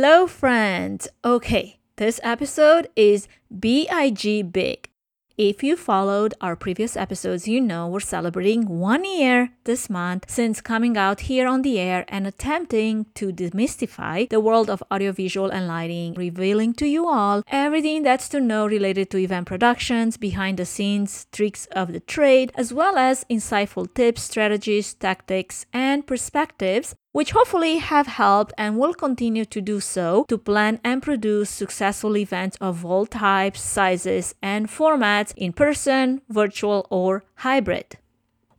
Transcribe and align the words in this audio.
Hello, 0.00 0.28
friends. 0.28 1.08
Okay, 1.24 1.80
this 1.96 2.20
episode 2.22 2.88
is 2.94 3.26
BIG 3.50 4.52
Big. 4.52 4.90
If 5.36 5.64
you 5.64 5.76
followed 5.76 6.34
our 6.40 6.54
previous 6.54 6.96
episodes, 6.96 7.48
you 7.48 7.60
know 7.60 7.88
we're 7.88 7.98
celebrating 7.98 8.78
one 8.78 9.04
year 9.04 9.50
this 9.64 9.90
month 9.90 10.30
since 10.30 10.60
coming 10.60 10.96
out 10.96 11.22
here 11.22 11.48
on 11.48 11.62
the 11.62 11.80
air 11.80 12.04
and 12.06 12.28
attempting 12.28 13.06
to 13.14 13.32
demystify 13.32 14.28
the 14.28 14.38
world 14.38 14.70
of 14.70 14.84
audiovisual 14.92 15.50
and 15.50 15.66
lighting, 15.66 16.14
revealing 16.14 16.74
to 16.74 16.86
you 16.86 17.08
all 17.08 17.42
everything 17.48 18.04
that's 18.04 18.28
to 18.28 18.38
know 18.38 18.68
related 18.68 19.10
to 19.10 19.18
event 19.18 19.48
productions, 19.48 20.16
behind 20.16 20.58
the 20.58 20.64
scenes, 20.64 21.26
tricks 21.32 21.66
of 21.72 21.92
the 21.92 22.00
trade, 22.00 22.52
as 22.54 22.72
well 22.72 22.96
as 22.96 23.24
insightful 23.28 23.92
tips, 23.94 24.22
strategies, 24.22 24.94
tactics, 24.94 25.66
and 25.72 26.06
perspectives 26.06 26.94
which 27.18 27.32
hopefully 27.32 27.78
have 27.78 28.06
helped 28.06 28.52
and 28.56 28.78
will 28.78 28.94
continue 28.94 29.44
to 29.44 29.60
do 29.60 29.80
so 29.80 30.24
to 30.28 30.38
plan 30.38 30.78
and 30.84 31.02
produce 31.02 31.50
successful 31.50 32.16
events 32.16 32.56
of 32.60 32.84
all 32.84 33.06
types, 33.06 33.60
sizes, 33.60 34.36
and 34.40 34.68
formats 34.68 35.32
in 35.36 35.52
person, 35.52 36.22
virtual, 36.28 36.86
or 36.90 37.24
hybrid. 37.38 37.98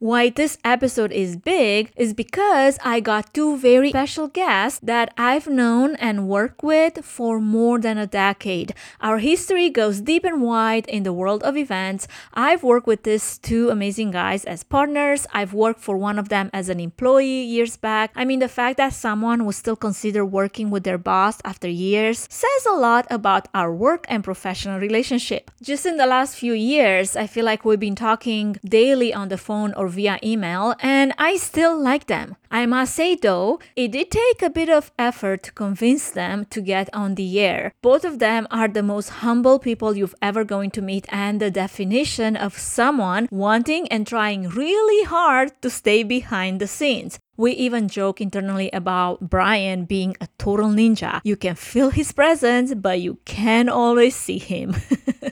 Why 0.01 0.29
this 0.29 0.57
episode 0.63 1.11
is 1.11 1.35
big 1.35 1.91
is 1.97 2.13
because 2.13 2.79
I 2.85 3.01
got 3.01 3.33
two 3.33 3.57
very 3.57 3.89
special 3.89 4.29
guests 4.29 4.79
that 4.81 5.13
I've 5.17 5.47
known 5.47 5.97
and 5.97 6.25
worked 6.25 6.63
with 6.63 7.03
for 7.03 7.41
more 7.41 7.79
than 7.79 7.97
a 7.97 8.07
decade. 8.07 8.73
Our 9.01 9.17
history 9.17 9.69
goes 9.69 9.99
deep 9.99 10.23
and 10.23 10.41
wide 10.41 10.87
in 10.87 11.03
the 11.03 11.11
world 11.11 11.43
of 11.43 11.57
events. 11.57 12.07
I've 12.33 12.63
worked 12.63 12.87
with 12.87 13.03
these 13.03 13.39
two 13.39 13.71
amazing 13.71 14.11
guys 14.11 14.45
as 14.45 14.63
partners. 14.63 15.27
I've 15.33 15.53
worked 15.53 15.81
for 15.81 15.97
one 15.97 16.17
of 16.17 16.29
them 16.29 16.49
as 16.53 16.69
an 16.69 16.79
employee 16.79 17.43
years 17.43 17.75
back. 17.75 18.11
I 18.15 18.23
mean, 18.23 18.39
the 18.39 18.47
fact 18.47 18.77
that 18.77 18.93
someone 18.93 19.43
would 19.43 19.55
still 19.55 19.75
consider 19.75 20.23
working 20.23 20.69
with 20.69 20.85
their 20.85 20.97
boss 20.97 21.41
after 21.43 21.67
years 21.67 22.25
says 22.31 22.65
a 22.65 22.73
lot 22.73 23.05
about 23.09 23.49
our 23.53 23.73
work 23.73 24.05
and 24.07 24.23
professional 24.23 24.79
relationship. 24.79 25.51
Just 25.61 25.85
in 25.85 25.97
the 25.97 26.07
last 26.07 26.37
few 26.37 26.53
years, 26.53 27.17
I 27.17 27.27
feel 27.27 27.43
like 27.43 27.65
we've 27.65 27.77
been 27.77 27.95
talking 27.95 28.55
daily 28.63 29.13
on 29.13 29.27
the 29.27 29.37
phone 29.37 29.73
or 29.73 29.88
via 29.89 30.19
email, 30.23 30.75
and 30.79 31.13
I 31.17 31.37
still 31.37 31.77
like 31.77 32.07
them. 32.07 32.35
I 32.51 32.65
must 32.65 32.95
say 32.95 33.15
though, 33.15 33.59
it 33.75 33.91
did 33.91 34.09
take 34.11 34.41
a 34.41 34.49
bit 34.49 34.69
of 34.69 34.91
effort 34.97 35.43
to 35.43 35.51
convince 35.51 36.09
them 36.09 36.45
to 36.45 36.61
get 36.61 36.89
on 36.93 37.15
the 37.15 37.39
air. 37.39 37.73
Both 37.81 38.05
of 38.05 38.19
them 38.19 38.47
are 38.49 38.67
the 38.67 38.83
most 38.83 39.09
humble 39.09 39.59
people 39.59 39.95
you've 39.95 40.15
ever 40.21 40.43
going 40.43 40.71
to 40.71 40.81
meet 40.81 41.05
and 41.09 41.39
the 41.39 41.51
definition 41.51 42.35
of 42.35 42.57
someone 42.57 43.27
wanting 43.31 43.87
and 43.89 44.07
trying 44.07 44.49
really 44.49 45.03
hard 45.05 45.51
to 45.61 45.69
stay 45.69 46.03
behind 46.03 46.59
the 46.59 46.67
scenes. 46.67 47.19
We 47.37 47.53
even 47.53 47.87
joke 47.87 48.19
internally 48.19 48.69
about 48.73 49.29
Brian 49.29 49.85
being 49.85 50.17
a 50.19 50.27
total 50.37 50.71
ninja. 50.71 51.21
You 51.23 51.37
can 51.37 51.55
feel 51.55 51.89
his 51.89 52.11
presence, 52.11 52.73
but 52.73 52.99
you 52.99 53.19
can't 53.23 53.69
always 53.69 54.13
see 54.13 54.39
him. 54.39 54.75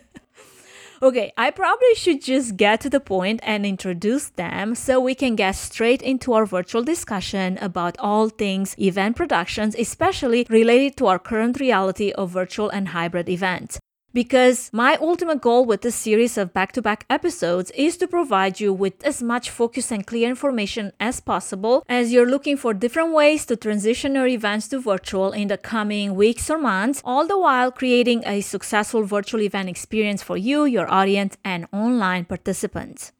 Okay, 1.02 1.32
I 1.38 1.52
probably 1.52 1.94
should 1.94 2.24
just 2.24 2.58
get 2.58 2.82
to 2.82 2.90
the 2.90 3.00
point 3.00 3.40
and 3.44 3.66
introduce 3.66 4.30
them 4.30 4.74
so 4.74 5.00
we 5.00 5.14
can 5.14 5.36
get 5.36 5.52
straight 5.52 6.02
into 6.02 6.34
our 6.34 6.46
virtual 6.46 6.84
discussion 6.84 7.60
about 7.60 7.96
all 8.00 8.30
things 8.30 8.76
event 8.80 9.16
productions, 9.16 9.76
especially 9.78 10.48
related 10.50 10.98
to 10.98 11.08
our 11.08 11.20
current 11.20 11.60
reality 11.60 12.12
of 12.14 12.32
virtual 12.32 12.70
and 12.70 12.90
hybrid 12.90 13.30
events 13.30 13.80
because 14.18 14.72
my 14.74 14.98
ultimate 15.00 15.40
goal 15.42 15.64
with 15.64 15.82
this 15.82 15.94
series 15.94 16.40
of 16.40 16.52
back 16.52 16.72
to 16.72 16.82
back 16.82 17.06
episodes 17.08 17.70
is 17.76 17.98
to 17.98 18.08
provide 18.08 18.60
you 18.60 18.74
with 18.74 18.96
as 19.06 19.22
much 19.22 19.52
focus 19.52 19.92
and 19.92 20.08
clear 20.08 20.28
information 20.28 20.92
as 21.00 21.20
possible 21.20 21.86
as 21.88 22.12
you're 22.12 22.26
looking 22.26 22.58
for 22.58 22.74
different 22.74 23.14
ways 23.14 23.46
to 23.46 23.56
transition 23.56 24.16
your 24.16 24.26
events 24.26 24.68
to 24.68 24.80
virtual 24.80 25.34
in 25.34 25.50
the 25.50 25.56
coming 25.56 26.16
weeks 26.16 26.50
or 26.50 26.58
months, 26.58 27.00
all 27.06 27.28
the 27.28 27.38
while 27.38 27.72
creating 27.72 28.24
a 28.26 28.42
successful 28.42 29.04
virtual 29.04 29.42
event 29.42 29.70
experience 29.70 30.24
for 30.24 30.36
you, 30.36 30.66
your 30.66 30.92
audience, 30.92 31.38
and 31.46 31.68
online 31.72 32.26
participants. 32.26 33.12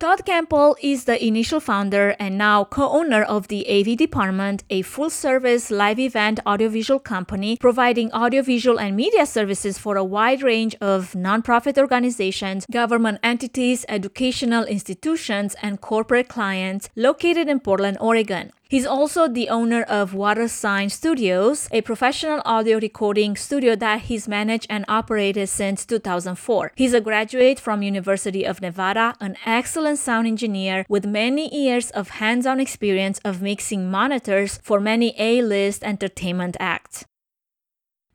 Todd 0.00 0.24
Campbell 0.24 0.76
is 0.80 1.06
the 1.06 1.18
initial 1.26 1.58
founder 1.58 2.14
and 2.20 2.38
now 2.38 2.62
co 2.62 2.88
owner 2.88 3.24
of 3.24 3.48
the 3.48 3.68
AV 3.68 3.96
Department, 3.96 4.62
a 4.70 4.82
full 4.82 5.10
service 5.10 5.72
live 5.72 5.98
event 5.98 6.38
audiovisual 6.46 7.00
company 7.00 7.56
providing 7.56 8.12
audiovisual 8.12 8.78
and 8.78 8.94
media 8.94 9.26
services 9.26 9.76
for 9.76 9.96
a 9.96 10.04
wide 10.04 10.40
range 10.40 10.76
of 10.80 11.14
nonprofit 11.14 11.76
organizations, 11.76 12.64
government 12.70 13.18
entities, 13.24 13.84
educational 13.88 14.62
institutions, 14.62 15.56
and 15.62 15.80
corporate 15.80 16.28
clients 16.28 16.88
located 16.94 17.48
in 17.48 17.58
Portland, 17.58 17.96
Oregon. 18.00 18.52
He's 18.70 18.84
also 18.84 19.28
the 19.28 19.48
owner 19.48 19.82
of 19.82 20.12
Water 20.12 20.46
Sign 20.46 20.90
Studios, 20.90 21.68
a 21.72 21.80
professional 21.80 22.42
audio 22.44 22.78
recording 22.78 23.34
studio 23.34 23.74
that 23.76 24.02
he's 24.02 24.28
managed 24.28 24.66
and 24.68 24.84
operated 24.88 25.48
since 25.48 25.86
2004. 25.86 26.72
He's 26.76 26.92
a 26.92 27.00
graduate 27.00 27.58
from 27.58 27.80
University 27.80 28.44
of 28.44 28.60
Nevada, 28.60 29.14
an 29.20 29.36
excellent 29.46 29.98
sound 29.98 30.26
engineer 30.26 30.84
with 30.86 31.06
many 31.06 31.48
years 31.48 31.90
of 31.92 32.20
hands-on 32.20 32.60
experience 32.60 33.18
of 33.24 33.40
mixing 33.40 33.90
monitors 33.90 34.60
for 34.62 34.80
many 34.80 35.14
A-list 35.18 35.82
entertainment 35.82 36.54
acts. 36.60 37.06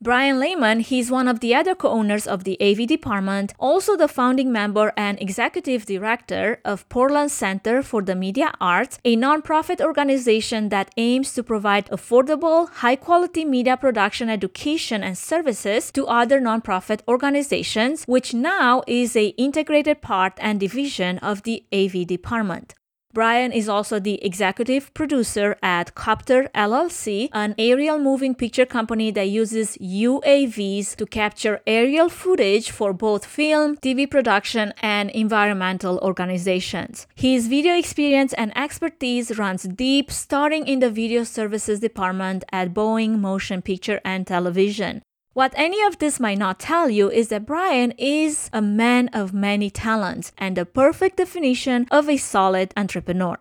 Brian 0.04 0.38
Lehman, 0.38 0.82
he's 0.82 1.10
one 1.10 1.30
of 1.30 1.40
the 1.40 1.56
other 1.56 1.74
co-owners 1.74 2.28
of 2.28 2.44
the 2.44 2.62
AV 2.62 2.86
department, 2.88 3.54
also 3.58 3.96
the 3.96 4.10
founding 4.10 4.52
member 4.52 4.92
and 4.98 5.18
executive 5.22 5.86
director 5.86 6.60
of 6.66 6.90
Portland 6.90 7.32
Center 7.32 7.82
for 7.82 8.02
the 8.02 8.14
Media 8.14 8.52
Arts, 8.60 9.00
a 9.06 9.16
nonprofit 9.16 9.80
organization 9.80 10.68
that 10.68 10.92
aims 10.98 11.34
to 11.36 11.42
provide 11.42 11.86
affordable, 11.86 12.70
high-quality 12.70 13.46
media 13.46 13.78
production 13.78 14.30
education 14.30 15.04
and 15.04 15.18
services 15.18 15.90
to 15.94 16.06
other 16.06 16.42
nonprofit 16.42 17.00
organizations, 17.08 18.04
which 18.04 18.34
now 18.34 18.84
is 18.86 19.16
a 19.16 19.28
integrated 19.38 20.02
part 20.02 20.34
and 20.40 20.60
division 20.60 21.18
of 21.20 21.44
the 21.44 21.64
AV 21.72 22.06
department. 22.06 22.74
Brian 23.14 23.52
is 23.52 23.70
also 23.70 24.00
the 24.00 24.18
executive 24.26 24.92
producer 24.96 25.56
at 25.62 25.94
Copter 25.94 26.50
LLC, 26.56 27.30
an 27.32 27.54
aerial 27.60 28.00
moving 28.00 28.34
picture 28.34 28.66
company 28.66 29.12
that 29.12 29.30
uses 29.30 29.78
UAVs 29.78 30.96
to 30.96 31.06
capture 31.06 31.62
aerial 31.68 32.10
footage 32.10 32.72
for 32.72 32.92
both 32.92 33.24
film, 33.24 33.78
TV 33.78 34.10
production, 34.10 34.74
and 34.82 35.12
environmental 35.12 36.00
organizations. 36.00 37.06
His 37.14 37.48
video 37.48 37.78
experience 37.78 38.34
and 38.34 38.52
expertise 38.58 39.38
runs 39.38 39.62
deep, 39.62 40.10
starting 40.10 40.66
in 40.66 40.80
the 40.80 40.90
video 40.90 41.24
services 41.24 41.80
department 41.82 42.44
at 42.52 42.74
Boeing 42.74 43.20
Motion 43.20 43.62
Picture 43.62 44.02
and 44.04 44.26
Television. 44.26 45.04
What 45.34 45.52
any 45.56 45.82
of 45.82 45.98
this 45.98 46.20
might 46.20 46.38
not 46.38 46.60
tell 46.60 46.92
you 46.92 47.10
is 47.10 47.30
that 47.30 47.48
Brian 47.48 47.92
is 47.98 48.52
a 48.54 48.62
man 48.62 49.08
of 49.14 49.34
many 49.34 49.72
talents 49.72 50.32
and 50.38 50.56
the 50.56 50.64
perfect 50.64 51.18
definition 51.18 51.88
of 51.90 52.08
a 52.08 52.18
solid 52.18 52.72
entrepreneur. 52.78 53.40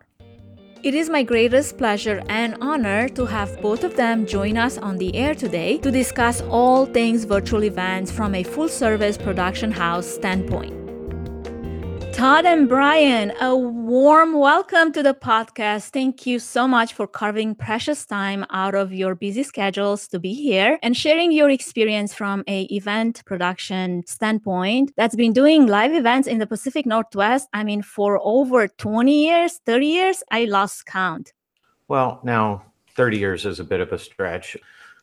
It 0.81 0.95
is 0.95 1.07
my 1.07 1.21
greatest 1.21 1.77
pleasure 1.77 2.23
and 2.27 2.57
honor 2.59 3.09
to 3.09 3.27
have 3.27 3.61
both 3.61 3.83
of 3.83 3.95
them 3.95 4.25
join 4.25 4.57
us 4.57 4.79
on 4.79 4.97
the 4.97 5.15
air 5.15 5.35
today 5.35 5.77
to 5.77 5.91
discuss 5.91 6.41
all 6.41 6.87
things 6.87 7.25
virtual 7.25 7.63
events 7.63 8.11
from 8.11 8.33
a 8.33 8.41
full 8.41 8.69
service 8.69 9.15
production 9.15 9.71
house 9.71 10.07
standpoint. 10.07 10.82
Todd 12.13 12.45
and 12.45 12.69
Brian, 12.69 13.33
a 13.41 13.57
warm 13.57 14.33
welcome 14.37 14.93
to 14.93 15.01
the 15.01 15.15
podcast. 15.15 15.89
Thank 15.89 16.27
you 16.27 16.37
so 16.37 16.67
much 16.67 16.93
for 16.93 17.07
carving 17.07 17.55
precious 17.55 18.05
time 18.05 18.45
out 18.51 18.75
of 18.75 18.93
your 18.93 19.15
busy 19.15 19.41
schedules 19.41 20.07
to 20.09 20.19
be 20.19 20.35
here 20.35 20.77
and 20.83 20.95
sharing 20.95 21.31
your 21.31 21.49
experience 21.49 22.13
from 22.13 22.43
a 22.47 22.65
event 22.65 23.23
production 23.25 24.03
standpoint 24.05 24.93
that's 24.95 25.15
been 25.15 25.33
doing 25.33 25.65
live 25.65 25.91
events 25.91 26.27
in 26.27 26.37
the 26.37 26.45
Pacific 26.45 26.85
Northwest. 26.85 27.49
I 27.51 27.63
mean, 27.63 27.81
for 27.81 28.19
over 28.21 28.67
20 28.67 29.25
years, 29.25 29.59
30 29.65 29.87
years, 29.87 30.23
I 30.29 30.45
lost 30.45 30.85
count. 30.85 31.33
Well, 31.87 32.21
now 32.23 32.63
30 32.95 33.17
years 33.17 33.47
is 33.47 33.59
a 33.59 33.63
bit 33.63 33.79
of 33.79 33.91
a 33.91 33.97
stretch. 33.97 34.55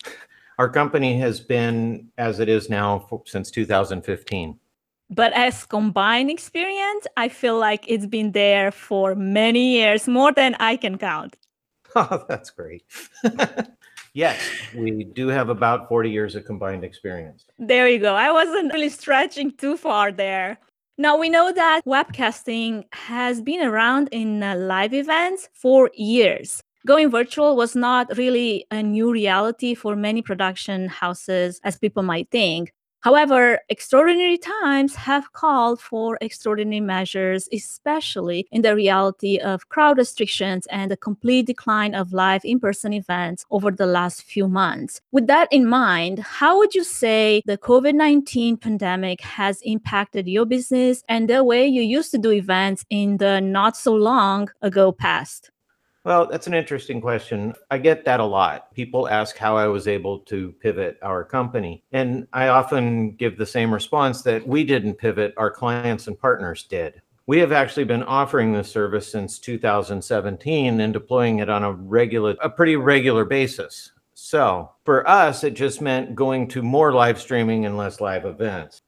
Our 0.60 0.68
company 0.68 1.18
has 1.18 1.40
been 1.40 2.08
as 2.18 2.38
it 2.38 2.48
is 2.48 2.70
now 2.70 3.08
since 3.26 3.50
2015 3.50 4.59
but 5.10 5.32
as 5.32 5.66
combined 5.66 6.30
experience 6.30 7.06
i 7.16 7.28
feel 7.28 7.58
like 7.58 7.84
it's 7.88 8.06
been 8.06 8.32
there 8.32 8.70
for 8.70 9.14
many 9.14 9.72
years 9.76 10.08
more 10.08 10.32
than 10.32 10.54
i 10.60 10.76
can 10.76 10.96
count. 10.96 11.36
Oh 11.96 12.24
that's 12.28 12.50
great. 12.50 12.84
Yes 14.12 14.40
we 14.74 15.04
do 15.04 15.28
have 15.28 15.48
about 15.48 15.88
40 15.88 16.10
years 16.10 16.34
of 16.34 16.44
combined 16.44 16.84
experience. 16.84 17.44
There 17.58 17.88
you 17.88 17.98
go. 17.98 18.14
I 18.14 18.32
wasn't 18.32 18.72
really 18.72 18.88
stretching 18.88 19.52
too 19.52 19.76
far 19.76 20.10
there. 20.10 20.58
Now 20.98 21.16
we 21.16 21.30
know 21.30 21.52
that 21.52 21.82
webcasting 21.86 22.84
has 22.92 23.40
been 23.40 23.62
around 23.62 24.08
in 24.12 24.42
uh, 24.42 24.56
live 24.56 24.92
events 24.92 25.48
for 25.54 25.90
years. 25.94 26.60
Going 26.86 27.10
virtual 27.10 27.56
was 27.56 27.74
not 27.76 28.16
really 28.16 28.66
a 28.70 28.82
new 28.82 29.10
reality 29.10 29.74
for 29.74 29.96
many 29.96 30.22
production 30.22 30.88
houses 30.88 31.60
as 31.64 31.78
people 31.78 32.02
might 32.02 32.30
think 32.30 32.72
However, 33.02 33.60
extraordinary 33.70 34.36
times 34.36 34.94
have 34.94 35.32
called 35.32 35.80
for 35.80 36.18
extraordinary 36.20 36.80
measures, 36.80 37.48
especially 37.50 38.46
in 38.52 38.60
the 38.60 38.74
reality 38.74 39.38
of 39.38 39.70
crowd 39.70 39.96
restrictions 39.96 40.66
and 40.66 40.90
the 40.90 40.98
complete 40.98 41.46
decline 41.46 41.94
of 41.94 42.12
live 42.12 42.44
in 42.44 42.60
person 42.60 42.92
events 42.92 43.46
over 43.50 43.70
the 43.70 43.86
last 43.86 44.22
few 44.22 44.48
months. 44.48 45.00
With 45.12 45.26
that 45.28 45.48
in 45.50 45.66
mind, 45.66 46.18
how 46.18 46.58
would 46.58 46.74
you 46.74 46.84
say 46.84 47.42
the 47.46 47.56
COVID 47.56 47.94
19 47.94 48.58
pandemic 48.58 49.22
has 49.22 49.62
impacted 49.62 50.28
your 50.28 50.44
business 50.44 51.02
and 51.08 51.28
the 51.28 51.42
way 51.42 51.66
you 51.66 51.80
used 51.80 52.10
to 52.10 52.18
do 52.18 52.30
events 52.32 52.84
in 52.90 53.16
the 53.16 53.40
not 53.40 53.78
so 53.78 53.94
long 53.94 54.50
ago 54.60 54.92
past? 54.92 55.50
Well, 56.02 56.26
that's 56.26 56.46
an 56.46 56.54
interesting 56.54 57.00
question. 57.00 57.52
I 57.70 57.76
get 57.76 58.06
that 58.06 58.20
a 58.20 58.24
lot. 58.24 58.72
People 58.72 59.06
ask 59.08 59.36
how 59.36 59.56
I 59.56 59.66
was 59.66 59.86
able 59.86 60.20
to 60.20 60.52
pivot 60.52 60.98
our 61.02 61.24
company. 61.24 61.84
And 61.92 62.26
I 62.32 62.48
often 62.48 63.12
give 63.16 63.36
the 63.36 63.44
same 63.44 63.72
response 63.72 64.22
that 64.22 64.46
we 64.46 64.64
didn't 64.64 64.94
pivot, 64.94 65.34
our 65.36 65.50
clients 65.50 66.06
and 66.06 66.18
partners 66.18 66.62
did. 66.62 67.02
We 67.26 67.38
have 67.38 67.52
actually 67.52 67.84
been 67.84 68.02
offering 68.02 68.52
this 68.52 68.70
service 68.70 69.12
since 69.12 69.38
2017 69.38 70.80
and 70.80 70.92
deploying 70.92 71.40
it 71.40 71.50
on 71.50 71.64
a 71.64 71.72
regular, 71.72 72.34
a 72.42 72.48
pretty 72.48 72.76
regular 72.76 73.26
basis. 73.26 73.92
So 74.14 74.70
for 74.84 75.06
us, 75.08 75.44
it 75.44 75.54
just 75.54 75.82
meant 75.82 76.14
going 76.14 76.48
to 76.48 76.62
more 76.62 76.92
live 76.92 77.20
streaming 77.20 77.66
and 77.66 77.76
less 77.76 78.00
live 78.00 78.24
events. 78.24 78.82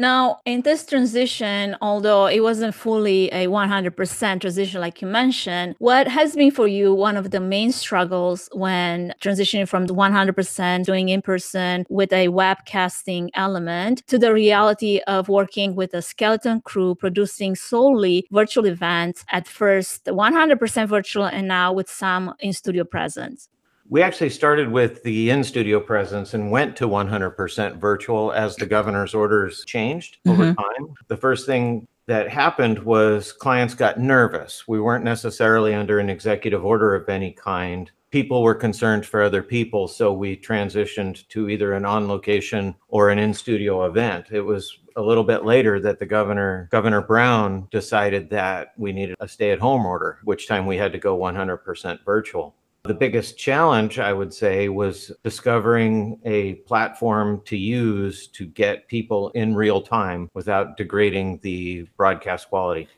Now, 0.00 0.38
in 0.44 0.62
this 0.62 0.86
transition, 0.86 1.76
although 1.82 2.26
it 2.26 2.38
wasn't 2.38 2.72
fully 2.72 3.26
a 3.32 3.48
100% 3.48 4.40
transition 4.40 4.80
like 4.80 5.02
you 5.02 5.08
mentioned, 5.08 5.74
what 5.80 6.06
has 6.06 6.36
been 6.36 6.52
for 6.52 6.68
you 6.68 6.94
one 6.94 7.16
of 7.16 7.32
the 7.32 7.40
main 7.40 7.72
struggles 7.72 8.48
when 8.52 9.12
transitioning 9.20 9.66
from 9.66 9.86
the 9.86 9.94
100% 9.96 10.84
doing 10.84 11.08
in 11.08 11.20
person 11.20 11.84
with 11.88 12.12
a 12.12 12.28
webcasting 12.28 13.30
element 13.34 14.06
to 14.06 14.20
the 14.20 14.32
reality 14.32 15.00
of 15.08 15.28
working 15.28 15.74
with 15.74 15.92
a 15.94 16.00
skeleton 16.00 16.60
crew 16.60 16.94
producing 16.94 17.56
solely 17.56 18.24
virtual 18.30 18.66
events 18.66 19.24
at 19.32 19.48
first 19.48 20.04
100% 20.04 20.86
virtual 20.86 21.24
and 21.24 21.48
now 21.48 21.72
with 21.72 21.90
some 21.90 22.32
in 22.38 22.52
studio 22.52 22.84
presence? 22.84 23.48
We 23.90 24.02
actually 24.02 24.30
started 24.30 24.70
with 24.70 25.02
the 25.02 25.30
in 25.30 25.42
studio 25.42 25.80
presence 25.80 26.34
and 26.34 26.50
went 26.50 26.76
to 26.76 26.88
100% 26.88 27.78
virtual 27.78 28.32
as 28.32 28.54
the 28.56 28.66
governor's 28.66 29.14
orders 29.14 29.64
changed 29.64 30.18
mm-hmm. 30.26 30.40
over 30.40 30.54
time. 30.54 30.94
The 31.08 31.16
first 31.16 31.46
thing 31.46 31.88
that 32.06 32.28
happened 32.28 32.80
was 32.80 33.32
clients 33.32 33.74
got 33.74 33.98
nervous. 33.98 34.68
We 34.68 34.80
weren't 34.80 35.04
necessarily 35.04 35.74
under 35.74 35.98
an 35.98 36.10
executive 36.10 36.64
order 36.64 36.94
of 36.94 37.08
any 37.08 37.32
kind. 37.32 37.90
People 38.10 38.42
were 38.42 38.54
concerned 38.54 39.06
for 39.06 39.22
other 39.22 39.42
people, 39.42 39.88
so 39.88 40.12
we 40.12 40.36
transitioned 40.36 41.28
to 41.28 41.48
either 41.48 41.74
an 41.74 41.84
on 41.84 42.08
location 42.08 42.74
or 42.88 43.10
an 43.10 43.18
in 43.18 43.32
studio 43.32 43.84
event. 43.84 44.28
It 44.30 44.40
was 44.40 44.78
a 44.96 45.02
little 45.02 45.22
bit 45.22 45.44
later 45.44 45.78
that 45.80 45.98
the 45.98 46.06
governor, 46.06 46.68
Governor 46.72 47.02
Brown, 47.02 47.68
decided 47.70 48.30
that 48.30 48.72
we 48.76 48.92
needed 48.92 49.16
a 49.20 49.28
stay 49.28 49.50
at 49.50 49.60
home 49.60 49.86
order, 49.86 50.18
which 50.24 50.48
time 50.48 50.66
we 50.66 50.76
had 50.76 50.92
to 50.92 50.98
go 50.98 51.16
100% 51.16 52.04
virtual. 52.04 52.56
The 52.88 52.94
biggest 52.94 53.36
challenge, 53.36 53.98
I 53.98 54.14
would 54.14 54.32
say, 54.32 54.70
was 54.70 55.12
discovering 55.22 56.18
a 56.24 56.54
platform 56.54 57.42
to 57.44 57.54
use 57.54 58.28
to 58.28 58.46
get 58.46 58.88
people 58.88 59.28
in 59.34 59.54
real 59.54 59.82
time 59.82 60.30
without 60.32 60.78
degrading 60.78 61.40
the 61.42 61.86
broadcast 61.98 62.48
quality. 62.48 62.88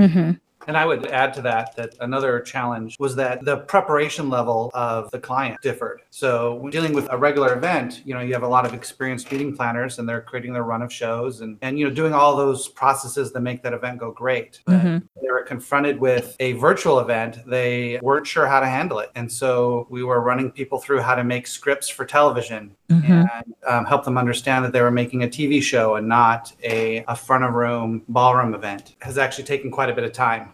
Mm-hmm. 0.00 0.32
And 0.66 0.76
I 0.76 0.84
would 0.84 1.06
add 1.06 1.32
to 1.34 1.42
that 1.42 1.76
that 1.76 1.94
another 2.00 2.40
challenge 2.40 2.96
was 2.98 3.14
that 3.16 3.44
the 3.44 3.58
preparation 3.58 4.28
level 4.28 4.70
of 4.74 5.10
the 5.10 5.18
client 5.18 5.60
differed. 5.62 6.02
So 6.10 6.54
when 6.54 6.72
dealing 6.72 6.92
with 6.92 7.06
a 7.10 7.16
regular 7.16 7.56
event, 7.56 8.02
you 8.04 8.14
know, 8.14 8.20
you 8.20 8.32
have 8.32 8.42
a 8.42 8.48
lot 8.48 8.66
of 8.66 8.74
experienced 8.74 9.30
meeting 9.30 9.54
planners 9.56 9.98
and 9.98 10.08
they're 10.08 10.20
creating 10.20 10.52
their 10.52 10.64
run 10.64 10.82
of 10.82 10.92
shows 10.92 11.40
and, 11.40 11.56
and 11.62 11.78
you 11.78 11.86
know, 11.88 11.94
doing 11.94 12.12
all 12.12 12.36
those 12.36 12.68
processes 12.68 13.32
that 13.32 13.40
make 13.40 13.62
that 13.62 13.72
event 13.72 13.98
go 13.98 14.10
great. 14.10 14.60
But 14.64 14.80
mm-hmm. 14.80 15.06
they 15.22 15.30
were 15.30 15.42
confronted 15.42 16.00
with 16.00 16.36
a 16.40 16.52
virtual 16.52 16.98
event, 17.00 17.38
they 17.46 18.00
weren't 18.02 18.26
sure 18.26 18.46
how 18.46 18.60
to 18.60 18.66
handle 18.66 18.98
it. 18.98 19.10
And 19.14 19.30
so 19.30 19.86
we 19.88 20.02
were 20.02 20.20
running 20.20 20.50
people 20.50 20.78
through 20.78 21.00
how 21.00 21.14
to 21.14 21.24
make 21.24 21.46
scripts 21.46 21.88
for 21.88 22.04
television 22.04 22.74
mm-hmm. 22.88 23.12
and 23.12 23.54
um, 23.68 23.84
help 23.84 24.04
them 24.04 24.18
understand 24.18 24.64
that 24.64 24.72
they 24.72 24.80
were 24.80 24.90
making 24.90 25.22
a 25.22 25.28
TV 25.28 25.62
show 25.62 25.94
and 25.94 26.08
not 26.08 26.52
a, 26.64 27.04
a 27.08 27.14
front 27.14 27.44
of 27.44 27.54
room 27.54 28.02
ballroom 28.08 28.54
event. 28.54 28.96
It 29.00 29.04
has 29.04 29.18
actually 29.18 29.44
taken 29.44 29.70
quite 29.70 29.90
a 29.90 29.94
bit 29.94 30.04
of 30.04 30.12
time. 30.12 30.52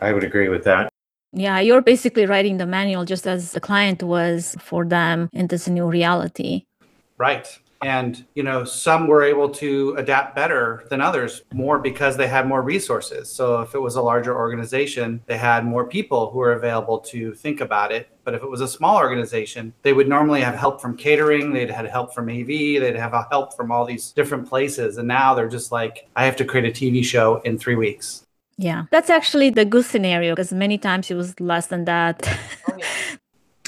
I 0.00 0.12
would 0.12 0.24
agree 0.24 0.48
with 0.48 0.64
that. 0.64 0.88
Yeah, 1.32 1.58
you're 1.58 1.82
basically 1.82 2.26
writing 2.26 2.58
the 2.58 2.66
manual 2.66 3.04
just 3.04 3.26
as 3.26 3.52
the 3.52 3.60
client 3.60 4.02
was 4.02 4.56
for 4.60 4.84
them 4.84 5.28
in 5.32 5.48
this 5.48 5.68
new 5.68 5.86
reality. 5.86 6.64
Right. 7.18 7.58
And, 7.82 8.24
you 8.34 8.42
know, 8.42 8.64
some 8.64 9.08
were 9.08 9.22
able 9.22 9.50
to 9.50 9.94
adapt 9.98 10.34
better 10.34 10.86
than 10.88 11.02
others, 11.02 11.42
more 11.52 11.78
because 11.78 12.16
they 12.16 12.26
had 12.26 12.46
more 12.46 12.62
resources. 12.62 13.30
So 13.30 13.60
if 13.60 13.74
it 13.74 13.78
was 13.78 13.96
a 13.96 14.00
larger 14.00 14.34
organization, 14.34 15.20
they 15.26 15.36
had 15.36 15.66
more 15.66 15.86
people 15.86 16.30
who 16.30 16.38
were 16.38 16.52
available 16.52 16.98
to 17.00 17.34
think 17.34 17.60
about 17.60 17.92
it. 17.92 18.08
But 18.24 18.34
if 18.34 18.42
it 18.42 18.48
was 18.48 18.62
a 18.62 18.68
small 18.68 18.96
organization, 18.96 19.74
they 19.82 19.92
would 19.92 20.08
normally 20.08 20.40
have 20.40 20.54
help 20.54 20.80
from 20.80 20.96
catering, 20.96 21.52
they'd 21.52 21.70
had 21.70 21.86
help 21.86 22.14
from 22.14 22.30
AV, 22.30 22.46
they'd 22.46 22.96
have 22.96 23.12
help 23.30 23.54
from 23.54 23.70
all 23.70 23.84
these 23.84 24.12
different 24.12 24.48
places. 24.48 24.96
And 24.96 25.06
now 25.06 25.34
they're 25.34 25.48
just 25.48 25.70
like, 25.70 26.08
I 26.16 26.24
have 26.24 26.36
to 26.36 26.44
create 26.44 26.64
a 26.64 26.70
TV 26.70 27.04
show 27.04 27.42
in 27.42 27.58
three 27.58 27.74
weeks. 27.74 28.24
Yeah, 28.56 28.84
that's 28.90 29.10
actually 29.10 29.50
the 29.50 29.64
good 29.64 29.84
scenario 29.84 30.34
because 30.34 30.52
many 30.52 30.78
times 30.78 31.10
it 31.10 31.14
was 31.14 31.38
less 31.40 31.68
than 31.68 31.84
that. 31.86 32.26
oh, 32.70 32.76
yeah. 32.78 32.84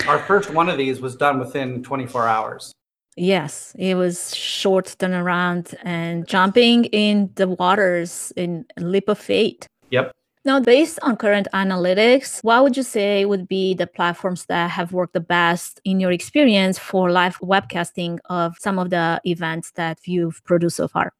Our 0.08 0.18
first 0.20 0.50
one 0.50 0.68
of 0.68 0.76
these 0.76 1.00
was 1.00 1.16
done 1.16 1.38
within 1.38 1.82
24 1.82 2.28
hours. 2.28 2.72
Yes, 3.16 3.74
it 3.78 3.94
was 3.94 4.34
short 4.34 4.94
turnaround 4.98 5.74
and 5.82 6.28
jumping 6.28 6.84
in 6.86 7.30
the 7.36 7.48
waters 7.48 8.30
in 8.36 8.66
leap 8.76 9.08
of 9.08 9.18
faith. 9.18 9.66
Yep. 9.90 10.12
Now, 10.44 10.60
based 10.60 11.00
on 11.02 11.16
current 11.16 11.48
analytics, 11.54 12.44
what 12.44 12.62
would 12.62 12.76
you 12.76 12.84
say 12.84 13.24
would 13.24 13.48
be 13.48 13.74
the 13.74 13.86
platforms 13.86 14.44
that 14.46 14.70
have 14.70 14.92
worked 14.92 15.14
the 15.14 15.20
best 15.20 15.80
in 15.84 15.98
your 15.98 16.12
experience 16.12 16.78
for 16.78 17.10
live 17.10 17.38
webcasting 17.38 18.18
of 18.26 18.54
some 18.60 18.78
of 18.78 18.90
the 18.90 19.20
events 19.24 19.72
that 19.72 19.98
you've 20.04 20.44
produced 20.44 20.76
so 20.76 20.86
far? 20.86 21.12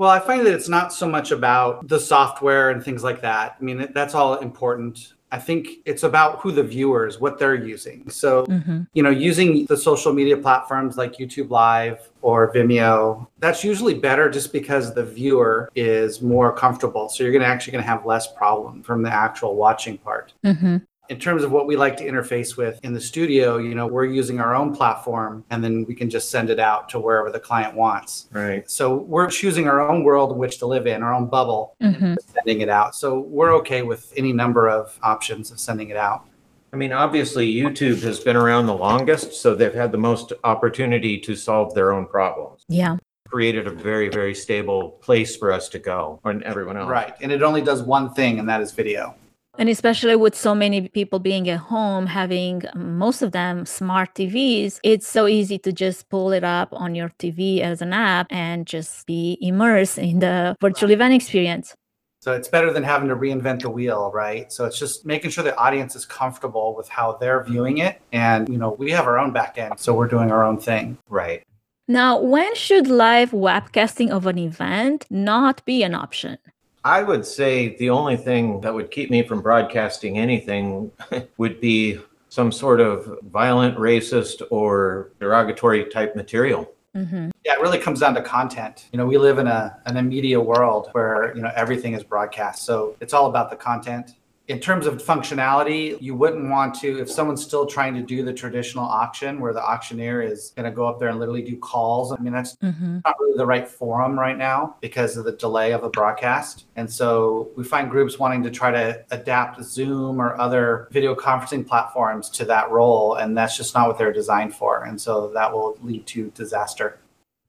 Well, 0.00 0.08
I 0.08 0.18
find 0.18 0.46
that 0.46 0.54
it's 0.54 0.70
not 0.70 0.94
so 0.94 1.06
much 1.06 1.30
about 1.30 1.86
the 1.86 2.00
software 2.00 2.70
and 2.70 2.82
things 2.82 3.04
like 3.04 3.20
that. 3.20 3.56
I 3.60 3.62
mean, 3.62 3.86
that's 3.92 4.14
all 4.14 4.36
important. 4.36 5.12
I 5.30 5.38
think 5.38 5.80
it's 5.84 6.04
about 6.04 6.40
who 6.40 6.52
the 6.52 6.62
viewers, 6.62 7.20
what 7.20 7.38
they're 7.38 7.54
using. 7.54 8.08
So, 8.08 8.46
mm-hmm. 8.46 8.84
you 8.94 9.02
know, 9.02 9.10
using 9.10 9.66
the 9.66 9.76
social 9.76 10.14
media 10.14 10.38
platforms 10.38 10.96
like 10.96 11.18
YouTube 11.18 11.50
Live 11.50 12.08
or 12.22 12.50
Vimeo, 12.50 13.26
that's 13.40 13.62
usually 13.62 13.92
better 13.92 14.30
just 14.30 14.54
because 14.54 14.94
the 14.94 15.04
viewer 15.04 15.70
is 15.74 16.22
more 16.22 16.50
comfortable. 16.50 17.10
So 17.10 17.22
you're 17.22 17.32
going 17.32 17.42
to 17.42 17.48
actually 17.48 17.72
going 17.72 17.84
to 17.84 17.90
have 17.90 18.06
less 18.06 18.26
problem 18.26 18.82
from 18.82 19.02
the 19.02 19.12
actual 19.12 19.54
watching 19.54 19.98
part. 19.98 20.32
Mm-hmm 20.46 20.78
in 21.10 21.18
terms 21.18 21.42
of 21.42 21.50
what 21.50 21.66
we 21.66 21.76
like 21.76 21.96
to 21.96 22.06
interface 22.06 22.56
with 22.56 22.78
in 22.84 22.94
the 22.94 23.00
studio, 23.00 23.58
you 23.58 23.74
know, 23.74 23.88
we're 23.88 24.04
using 24.04 24.38
our 24.38 24.54
own 24.54 24.74
platform 24.74 25.44
and 25.50 25.62
then 25.62 25.84
we 25.88 25.94
can 25.94 26.08
just 26.08 26.30
send 26.30 26.50
it 26.50 26.60
out 26.60 26.88
to 26.88 27.00
wherever 27.00 27.32
the 27.32 27.40
client 27.40 27.74
wants. 27.74 28.28
Right. 28.30 28.70
So 28.70 28.94
we're 28.94 29.28
choosing 29.28 29.66
our 29.66 29.80
own 29.80 30.04
world 30.04 30.30
in 30.30 30.38
which 30.38 30.58
to 30.60 30.66
live 30.66 30.86
in, 30.86 31.02
our 31.02 31.12
own 31.12 31.26
bubble, 31.26 31.74
mm-hmm. 31.82 32.14
sending 32.32 32.60
it 32.60 32.68
out. 32.68 32.94
So 32.94 33.18
we're 33.18 33.52
okay 33.56 33.82
with 33.82 34.12
any 34.16 34.32
number 34.32 34.68
of 34.68 34.96
options 35.02 35.50
of 35.50 35.58
sending 35.58 35.90
it 35.90 35.96
out. 35.96 36.28
I 36.72 36.76
mean, 36.76 36.92
obviously, 36.92 37.52
YouTube 37.52 38.00
has 38.02 38.20
been 38.20 38.36
around 38.36 38.66
the 38.66 38.76
longest, 38.76 39.32
so 39.32 39.56
they've 39.56 39.74
had 39.74 39.90
the 39.90 39.98
most 39.98 40.32
opportunity 40.44 41.18
to 41.18 41.34
solve 41.34 41.74
their 41.74 41.92
own 41.92 42.06
problems. 42.06 42.64
Yeah. 42.68 42.98
Created 43.28 43.66
a 43.66 43.72
very, 43.72 44.08
very 44.08 44.36
stable 44.36 44.90
place 45.02 45.36
for 45.36 45.50
us 45.50 45.68
to 45.70 45.80
go 45.80 46.20
and 46.22 46.44
everyone 46.44 46.76
else. 46.76 46.88
Right. 46.88 47.14
And 47.20 47.32
it 47.32 47.42
only 47.42 47.62
does 47.62 47.82
one 47.82 48.14
thing, 48.14 48.38
and 48.38 48.48
that 48.48 48.60
is 48.60 48.70
video. 48.70 49.16
And 49.58 49.68
especially 49.68 50.16
with 50.16 50.34
so 50.34 50.54
many 50.54 50.88
people 50.88 51.18
being 51.18 51.48
at 51.50 51.58
home, 51.58 52.06
having 52.06 52.62
most 52.74 53.20
of 53.20 53.32
them 53.32 53.66
smart 53.66 54.14
TVs, 54.14 54.78
it's 54.82 55.06
so 55.06 55.26
easy 55.26 55.58
to 55.58 55.72
just 55.72 56.08
pull 56.08 56.32
it 56.32 56.44
up 56.44 56.68
on 56.72 56.94
your 56.94 57.10
TV 57.18 57.60
as 57.60 57.82
an 57.82 57.92
app 57.92 58.28
and 58.30 58.66
just 58.66 59.06
be 59.06 59.36
immersed 59.40 59.98
in 59.98 60.20
the 60.20 60.56
virtual 60.60 60.90
event 60.90 61.14
experience. 61.14 61.74
So 62.22 62.32
it's 62.32 62.48
better 62.48 62.70
than 62.72 62.82
having 62.82 63.08
to 63.08 63.16
reinvent 63.16 63.62
the 63.62 63.70
wheel, 63.70 64.10
right? 64.12 64.52
So 64.52 64.66
it's 64.66 64.78
just 64.78 65.06
making 65.06 65.30
sure 65.30 65.42
the 65.42 65.56
audience 65.56 65.96
is 65.96 66.04
comfortable 66.04 66.76
with 66.76 66.88
how 66.88 67.14
they're 67.14 67.42
viewing 67.42 67.78
it. 67.78 68.00
And, 68.12 68.48
you 68.48 68.58
know, 68.58 68.72
we 68.78 68.90
have 68.90 69.06
our 69.06 69.18
own 69.18 69.32
back 69.32 69.56
end, 69.56 69.80
so 69.80 69.94
we're 69.94 70.06
doing 70.06 70.30
our 70.30 70.44
own 70.44 70.58
thing. 70.58 70.98
Right. 71.08 71.42
Now, 71.88 72.20
when 72.20 72.54
should 72.54 72.88
live 72.88 73.30
webcasting 73.30 74.10
of 74.10 74.26
an 74.26 74.38
event 74.38 75.06
not 75.10 75.64
be 75.64 75.82
an 75.82 75.94
option? 75.94 76.38
I 76.84 77.02
would 77.02 77.26
say 77.26 77.76
the 77.76 77.90
only 77.90 78.16
thing 78.16 78.60
that 78.62 78.72
would 78.72 78.90
keep 78.90 79.10
me 79.10 79.22
from 79.22 79.42
broadcasting 79.42 80.18
anything 80.18 80.90
would 81.36 81.60
be 81.60 82.00
some 82.28 82.52
sort 82.52 82.80
of 82.80 83.18
violent, 83.30 83.76
racist, 83.76 84.42
or 84.50 85.10
derogatory 85.20 85.84
type 85.86 86.16
material. 86.16 86.72
Mm-hmm. 86.96 87.30
Yeah, 87.44 87.54
it 87.54 87.60
really 87.60 87.78
comes 87.78 88.00
down 88.00 88.14
to 88.14 88.22
content. 88.22 88.88
You 88.92 88.98
know, 88.98 89.06
we 89.06 89.18
live 89.18 89.38
in 89.38 89.46
a 89.46 89.76
in 89.86 89.96
a 89.96 90.02
media 90.02 90.40
world 90.40 90.88
where 90.92 91.34
you 91.36 91.42
know 91.42 91.52
everything 91.54 91.92
is 91.92 92.02
broadcast, 92.02 92.64
so 92.64 92.96
it's 93.00 93.12
all 93.12 93.26
about 93.26 93.50
the 93.50 93.56
content. 93.56 94.14
In 94.50 94.58
terms 94.58 94.84
of 94.84 95.00
functionality, 95.00 95.96
you 96.02 96.16
wouldn't 96.16 96.50
want 96.50 96.74
to, 96.74 97.00
if 97.00 97.08
someone's 97.08 97.40
still 97.40 97.66
trying 97.66 97.94
to 97.94 98.02
do 98.02 98.24
the 98.24 98.32
traditional 98.32 98.84
auction 98.84 99.38
where 99.38 99.52
the 99.52 99.62
auctioneer 99.62 100.22
is 100.22 100.52
going 100.56 100.64
to 100.64 100.72
go 100.74 100.88
up 100.88 100.98
there 100.98 101.08
and 101.08 101.20
literally 101.20 101.40
do 101.40 101.56
calls. 101.56 102.12
I 102.12 102.20
mean, 102.20 102.32
that's 102.32 102.56
Mm-hmm. 102.60 102.98
not 103.04 103.14
really 103.20 103.38
the 103.38 103.46
right 103.46 103.66
forum 103.66 104.18
right 104.18 104.36
now 104.36 104.74
because 104.80 105.16
of 105.16 105.24
the 105.24 105.32
delay 105.32 105.72
of 105.72 105.84
a 105.84 105.88
broadcast. 105.88 106.66
And 106.74 106.92
so 106.92 107.48
we 107.56 107.62
find 107.62 107.88
groups 107.88 108.18
wanting 108.18 108.42
to 108.42 108.50
try 108.50 108.72
to 108.72 109.04
adapt 109.12 109.62
Zoom 109.62 110.20
or 110.20 110.38
other 110.40 110.88
video 110.90 111.14
conferencing 111.14 111.64
platforms 111.64 112.28
to 112.30 112.44
that 112.46 112.70
role. 112.70 113.14
And 113.14 113.38
that's 113.38 113.56
just 113.56 113.72
not 113.72 113.86
what 113.86 113.98
they're 113.98 114.12
designed 114.12 114.54
for. 114.54 114.84
And 114.84 115.00
so 115.00 115.30
that 115.32 115.52
will 115.52 115.78
lead 115.80 116.06
to 116.08 116.30
disaster. 116.32 116.98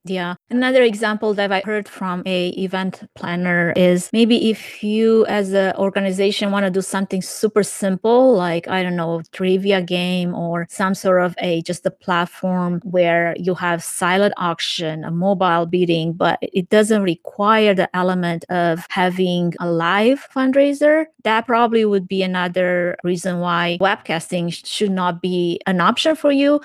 Yeah. 0.03 0.33
Another 0.49 0.81
example 0.81 1.35
that 1.35 1.51
I 1.51 1.61
heard 1.63 1.87
from 1.87 2.23
a 2.25 2.49
event 2.49 3.03
planner 3.13 3.71
is 3.75 4.09
maybe 4.11 4.49
if 4.49 4.83
you 4.83 5.27
as 5.27 5.53
an 5.53 5.75
organization 5.75 6.51
want 6.51 6.65
to 6.65 6.71
do 6.71 6.81
something 6.81 7.21
super 7.21 7.61
simple, 7.61 8.33
like 8.35 8.67
I 8.67 8.81
don't 8.81 8.95
know, 8.95 9.21
trivia 9.31 9.79
game 9.83 10.33
or 10.33 10.65
some 10.71 10.95
sort 10.95 11.21
of 11.23 11.35
a 11.37 11.61
just 11.61 11.85
a 11.85 11.91
platform 11.91 12.81
where 12.83 13.35
you 13.37 13.53
have 13.53 13.83
silent 13.83 14.33
auction, 14.37 15.03
a 15.03 15.11
mobile 15.11 15.67
bidding, 15.67 16.13
but 16.13 16.39
it 16.41 16.69
doesn't 16.69 17.03
require 17.03 17.75
the 17.75 17.95
element 17.95 18.43
of 18.49 18.83
having 18.89 19.53
a 19.59 19.69
live 19.69 20.27
fundraiser, 20.33 21.05
that 21.25 21.45
probably 21.45 21.85
would 21.85 22.07
be 22.07 22.23
another 22.23 22.97
reason 23.03 23.39
why 23.39 23.77
webcasting 23.79 24.51
should 24.65 24.91
not 24.91 25.21
be 25.21 25.61
an 25.67 25.79
option 25.79 26.15
for 26.15 26.31
you. 26.31 26.59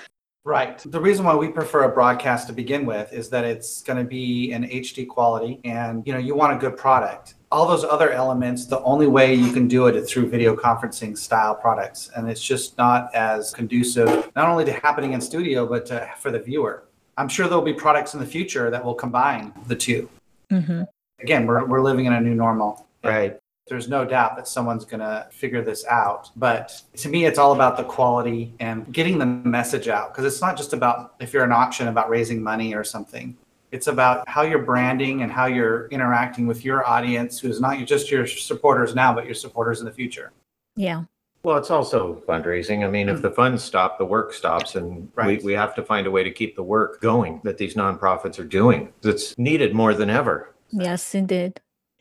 Right. 0.47 0.81
The 0.85 1.01
reason 1.01 1.25
why 1.25 1.35
we 1.35 1.49
prefer 1.49 1.83
a 1.83 1.89
broadcast 1.89 2.47
to 2.47 2.53
begin 2.53 2.85
with 2.85 3.11
is 3.11 3.27
that 3.31 3.43
it's 3.43 3.81
going 3.83 3.97
to 3.97 4.05
be 4.05 4.53
in 4.53 4.63
HD 4.63 5.05
quality 5.05 5.59
and 5.65 6.07
you 6.07 6.13
know 6.13 6.19
you 6.19 6.35
want 6.35 6.53
a 6.53 6.57
good 6.57 6.77
product. 6.77 7.33
All 7.51 7.67
those 7.67 7.83
other 7.83 8.11
elements, 8.11 8.65
the 8.65 8.79
only 8.83 9.07
way 9.07 9.35
you 9.35 9.51
can 9.51 9.67
do 9.67 9.87
it 9.87 9.95
is 9.97 10.09
through 10.09 10.29
video 10.29 10.55
conferencing 10.55 11.17
style 11.17 11.53
products 11.53 12.09
and 12.15 12.29
it's 12.29 12.41
just 12.41 12.77
not 12.77 13.13
as 13.13 13.53
conducive 13.53 14.31
not 14.37 14.47
only 14.47 14.63
to 14.63 14.71
happening 14.71 15.11
in 15.11 15.19
studio 15.19 15.65
but 15.65 15.85
to, 15.87 16.09
for 16.17 16.31
the 16.31 16.39
viewer. 16.39 16.85
I'm 17.17 17.27
sure 17.27 17.49
there'll 17.49 17.61
be 17.61 17.73
products 17.73 18.13
in 18.13 18.21
the 18.21 18.25
future 18.25 18.69
that 18.69 18.81
will 18.81 18.95
combine 18.95 19.51
the 19.67 19.75
two. 19.75 20.09
hmm 20.49 20.83
Again, 21.19 21.45
we're 21.45 21.65
we're 21.65 21.81
living 21.81 22.05
in 22.05 22.13
a 22.13 22.21
new 22.21 22.35
normal. 22.35 22.87
Right. 23.03 23.37
There's 23.67 23.89
no 23.89 24.05
doubt 24.05 24.35
that 24.37 24.47
someone's 24.47 24.85
going 24.85 25.01
to 25.01 25.27
figure 25.31 25.61
this 25.63 25.85
out. 25.85 26.29
But 26.35 26.81
to 26.97 27.09
me, 27.09 27.25
it's 27.25 27.37
all 27.37 27.53
about 27.53 27.77
the 27.77 27.83
quality 27.83 28.53
and 28.59 28.91
getting 28.93 29.17
the 29.17 29.25
message 29.25 29.87
out 29.87 30.13
because 30.13 30.25
it's 30.31 30.41
not 30.41 30.55
just 30.57 30.73
about 30.73 31.15
if 31.19 31.33
you're 31.33 31.43
an 31.43 31.51
auction 31.51 31.87
about 31.87 32.09
raising 32.09 32.41
money 32.41 32.73
or 32.73 32.83
something. 32.83 33.35
It's 33.71 33.87
about 33.87 34.27
how 34.29 34.43
you're 34.43 34.61
branding 34.63 35.23
and 35.23 35.31
how 35.31 35.47
you're 35.47 35.87
interacting 35.87 36.47
with 36.47 36.63
your 36.63 36.87
audience, 36.87 37.37
who's 37.39 37.59
not 37.59 37.77
just 37.85 38.09
your 38.09 38.25
supporters 38.25 38.95
now, 38.95 39.13
but 39.13 39.25
your 39.25 39.35
supporters 39.35 39.79
in 39.79 39.85
the 39.85 39.91
future. 39.91 40.31
Yeah. 40.77 41.03
Well, 41.43 41.57
it's 41.57 41.69
also 41.69 42.21
fundraising. 42.27 42.85
I 42.85 42.89
mean, 42.89 43.09
if 43.09 43.21
the 43.21 43.31
funds 43.31 43.63
stop, 43.63 43.97
the 43.97 44.05
work 44.05 44.33
stops, 44.33 44.75
and 44.75 45.09
Right. 45.15 45.39
we, 45.39 45.45
we 45.47 45.53
have 45.53 45.75
to 45.75 45.83
find 45.83 46.07
a 46.07 46.11
way 46.11 46.23
to 46.23 46.31
keep 46.31 46.55
the 46.55 46.63
work 46.63 47.01
going 47.01 47.41
that 47.43 47.57
these 47.57 47.75
nonprofits 47.75 48.39
are 48.39 48.43
doing. 48.45 48.91
It's 49.03 49.37
needed 49.37 49.73
more 49.73 49.93
than 49.93 50.09
ever. 50.09 50.53
Yes, 50.71 51.13
indeed. 51.13 51.59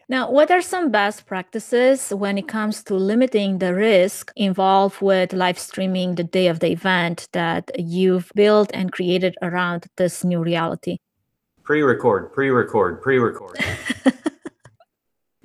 Now, 0.09 0.31
what 0.31 0.53
are 0.53 0.63
some 0.63 0.93
best 0.93 1.27
practices 1.27 2.11
when 2.11 2.39
it 2.39 2.47
comes 2.47 2.85
to 2.85 2.95
limiting 2.95 3.59
the 3.59 3.75
risk 3.75 4.31
involved 4.37 5.01
with 5.01 5.33
live 5.33 5.59
streaming 5.59 6.15
the 6.15 6.23
day 6.23 6.47
of 6.47 6.61
the 6.61 6.71
event 6.71 7.29
that 7.33 7.71
you've 7.77 8.31
built 8.37 8.71
and 8.73 8.93
created 8.93 9.35
around 9.43 9.87
this 9.97 10.23
new 10.23 10.41
reality? 10.41 10.99
Pre 11.65 11.83
record, 11.83 12.33
pre 12.33 12.51
record, 12.51 13.03
pre 13.03 13.19
record. 13.19 13.59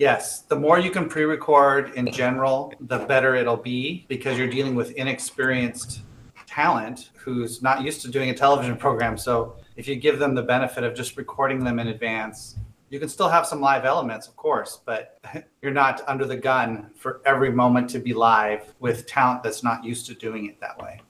Yes, 0.01 0.41
the 0.41 0.56
more 0.56 0.80
you 0.80 0.89
can 0.89 1.08
pre 1.08 1.25
record 1.25 1.94
in 1.94 2.12
general, 2.12 2.74
the 2.80 2.98
better 2.98 3.36
it'll 3.36 3.56
be 3.56 4.08
because 4.10 4.36
you're 4.36 4.50
dealing 4.50 4.74
with 4.74 4.89
inexperienced 4.94 6.01
talent 6.48 7.12
who's 7.15 7.62
not 7.62 7.84
used 7.84 8.01
to 8.01 8.08
doing 8.10 8.32
a 8.32 8.34
television 8.34 8.77
program. 8.77 9.15
So 9.15 9.58
if 9.75 9.88
you 9.88 9.96
give 9.96 10.18
them 10.18 10.34
the 10.34 10.41
benefit 10.41 10.84
of 10.84 10.96
just 10.96 11.18
recording 11.18 11.63
them 11.63 11.77
in 11.77 11.89
advance, 11.89 12.56
you 12.91 13.00
can 13.00 13.07
still 13.07 13.29
have 13.29 13.48
some 13.48 13.62
live 13.62 13.86
elements, 13.86 14.27
of 14.27 14.36
course, 14.36 14.81
but 14.86 15.17
you're 15.62 15.71
not 15.71 16.01
under 16.07 16.25
the 16.25 16.36
gun 16.36 16.91
for 16.95 17.21
every 17.25 17.50
moment 17.50 17.89
to 17.91 18.00
be 18.00 18.13
live 18.13 18.74
with 18.79 19.07
talent 19.07 19.41
that's 19.41 19.63
not 19.63 19.83
used 19.83 20.05
to 20.07 20.13
doing 20.13 20.45
it 20.45 20.60
that 20.60 20.77
way. 20.77 21.01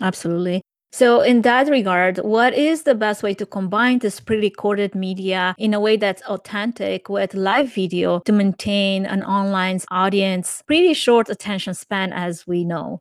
Absolutely. 0.00 0.62
So, 0.92 1.22
in 1.22 1.40
that 1.42 1.68
regard, 1.68 2.18
what 2.18 2.54
is 2.54 2.82
the 2.82 2.94
best 2.94 3.22
way 3.22 3.34
to 3.34 3.46
combine 3.46 3.98
this 3.98 4.20
pre 4.20 4.36
recorded 4.36 4.94
media 4.94 5.54
in 5.58 5.74
a 5.74 5.80
way 5.80 5.96
that's 5.96 6.22
authentic 6.22 7.08
with 7.08 7.34
live 7.34 7.72
video 7.72 8.20
to 8.20 8.32
maintain 8.32 9.06
an 9.06 9.22
online 9.24 9.80
audience? 9.90 10.62
Pretty 10.66 10.92
short 10.92 11.30
attention 11.30 11.74
span, 11.74 12.12
as 12.12 12.46
we 12.46 12.64
know. 12.64 13.00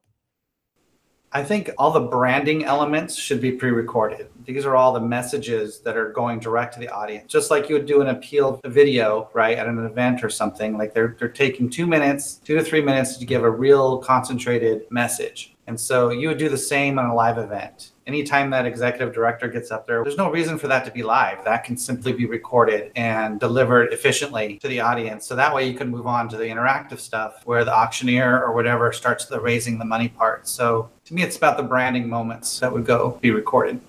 I 1.33 1.43
think 1.43 1.71
all 1.77 1.91
the 1.91 2.01
branding 2.01 2.65
elements 2.65 3.15
should 3.15 3.39
be 3.39 3.53
pre-recorded. 3.53 4.27
These 4.43 4.65
are 4.65 4.75
all 4.75 4.91
the 4.91 4.99
messages 4.99 5.79
that 5.79 5.95
are 5.95 6.11
going 6.11 6.39
direct 6.39 6.73
to 6.73 6.79
the 6.81 6.89
audience. 6.89 7.31
Just 7.31 7.49
like 7.49 7.69
you 7.69 7.75
would 7.75 7.85
do 7.85 8.01
an 8.01 8.09
appeal 8.09 8.59
video, 8.65 9.29
right, 9.33 9.57
at 9.57 9.65
an 9.65 9.85
event 9.85 10.25
or 10.25 10.29
something. 10.29 10.77
Like 10.77 10.93
they're 10.93 11.15
they're 11.19 11.29
taking 11.29 11.69
two 11.69 11.87
minutes, 11.87 12.35
two 12.43 12.55
to 12.57 12.63
three 12.63 12.81
minutes 12.81 13.15
to 13.17 13.25
give 13.25 13.43
a 13.43 13.49
real 13.49 13.99
concentrated 13.99 14.91
message. 14.91 15.55
And 15.71 15.79
so 15.79 16.09
you 16.09 16.27
would 16.27 16.37
do 16.37 16.49
the 16.49 16.57
same 16.57 16.99
on 16.99 17.05
a 17.05 17.15
live 17.15 17.37
event. 17.37 17.91
Anytime 18.05 18.49
that 18.49 18.65
executive 18.65 19.13
director 19.13 19.47
gets 19.47 19.71
up 19.71 19.87
there, 19.87 20.03
there's 20.03 20.17
no 20.17 20.29
reason 20.29 20.57
for 20.57 20.67
that 20.67 20.83
to 20.83 20.91
be 20.91 21.01
live. 21.01 21.45
That 21.45 21.63
can 21.63 21.77
simply 21.77 22.11
be 22.11 22.25
recorded 22.25 22.91
and 22.97 23.39
delivered 23.39 23.93
efficiently 23.93 24.57
to 24.57 24.67
the 24.67 24.81
audience. 24.81 25.25
So 25.25 25.33
that 25.37 25.55
way 25.55 25.69
you 25.69 25.73
can 25.73 25.87
move 25.87 26.07
on 26.07 26.27
to 26.27 26.35
the 26.35 26.43
interactive 26.43 26.99
stuff 26.99 27.43
where 27.45 27.63
the 27.63 27.73
auctioneer 27.73 28.43
or 28.43 28.51
whatever 28.51 28.91
starts 28.91 29.27
the 29.27 29.39
raising 29.39 29.79
the 29.79 29.85
money 29.85 30.09
part. 30.09 30.45
So 30.45 30.89
to 31.05 31.13
me, 31.13 31.23
it's 31.23 31.37
about 31.37 31.55
the 31.55 31.63
branding 31.63 32.09
moments 32.09 32.59
that 32.59 32.73
would 32.73 32.85
go 32.85 33.17
be 33.21 33.31
recorded. 33.31 33.79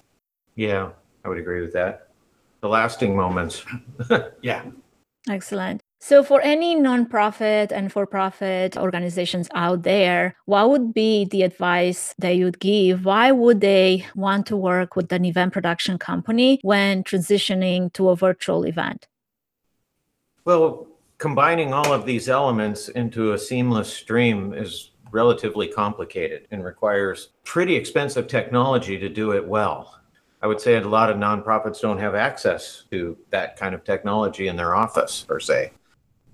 Yeah, 0.54 0.90
I 1.24 1.30
would 1.30 1.38
agree 1.38 1.62
with 1.62 1.72
that. 1.72 2.10
The 2.60 2.68
lasting 2.68 3.16
moments. 3.16 3.64
Yeah. 4.40 4.62
Excellent. 5.28 5.81
So, 6.04 6.24
for 6.24 6.40
any 6.40 6.74
nonprofit 6.74 7.70
and 7.70 7.92
for 7.92 8.06
profit 8.06 8.76
organizations 8.76 9.48
out 9.54 9.84
there, 9.84 10.34
what 10.46 10.68
would 10.68 10.92
be 10.92 11.26
the 11.26 11.42
advice 11.42 12.12
that 12.18 12.34
you'd 12.34 12.58
give? 12.58 13.04
Why 13.04 13.30
would 13.30 13.60
they 13.60 14.06
want 14.16 14.46
to 14.46 14.56
work 14.56 14.96
with 14.96 15.12
an 15.12 15.24
event 15.24 15.52
production 15.52 15.98
company 15.98 16.58
when 16.62 17.04
transitioning 17.04 17.92
to 17.92 18.08
a 18.08 18.16
virtual 18.16 18.64
event? 18.66 19.06
Well, 20.44 20.88
combining 21.18 21.72
all 21.72 21.92
of 21.92 22.04
these 22.04 22.28
elements 22.28 22.88
into 22.88 23.34
a 23.34 23.38
seamless 23.38 23.92
stream 23.92 24.52
is 24.54 24.90
relatively 25.12 25.68
complicated 25.68 26.48
and 26.50 26.64
requires 26.64 27.28
pretty 27.44 27.76
expensive 27.76 28.26
technology 28.26 28.98
to 28.98 29.08
do 29.08 29.30
it 29.30 29.46
well. 29.46 30.00
I 30.42 30.48
would 30.48 30.60
say 30.60 30.74
a 30.74 30.80
lot 30.80 31.10
of 31.10 31.16
nonprofits 31.16 31.80
don't 31.80 32.00
have 32.00 32.16
access 32.16 32.86
to 32.90 33.16
that 33.30 33.56
kind 33.56 33.72
of 33.72 33.84
technology 33.84 34.48
in 34.48 34.56
their 34.56 34.74
office, 34.74 35.24
per 35.28 35.38
se. 35.38 35.70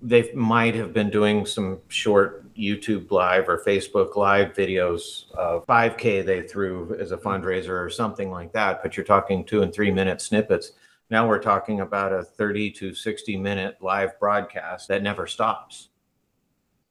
They 0.01 0.31
might 0.33 0.75
have 0.75 0.93
been 0.93 1.09
doing 1.09 1.45
some 1.45 1.79
short 1.89 2.53
YouTube 2.55 3.11
live 3.11 3.49
or 3.49 3.61
Facebook 3.65 4.15
live 4.15 4.53
videos 4.53 5.29
of 5.31 5.65
5K 5.65 6.25
they 6.25 6.41
threw 6.41 6.95
as 6.99 7.11
a 7.11 7.17
fundraiser 7.17 7.83
or 7.83 7.89
something 7.89 8.31
like 8.31 8.53
that, 8.53 8.81
but 8.81 8.95
you're 8.95 9.05
talking 9.05 9.43
two 9.43 9.61
and 9.61 9.73
three 9.73 9.91
minute 9.91 10.21
snippets. 10.21 10.73
Now 11.09 11.27
we're 11.27 11.41
talking 11.41 11.81
about 11.81 12.13
a 12.13 12.23
30 12.23 12.71
to 12.71 12.93
60 12.93 13.37
minute 13.37 13.77
live 13.81 14.17
broadcast 14.19 14.87
that 14.87 15.03
never 15.03 15.27
stops. 15.27 15.89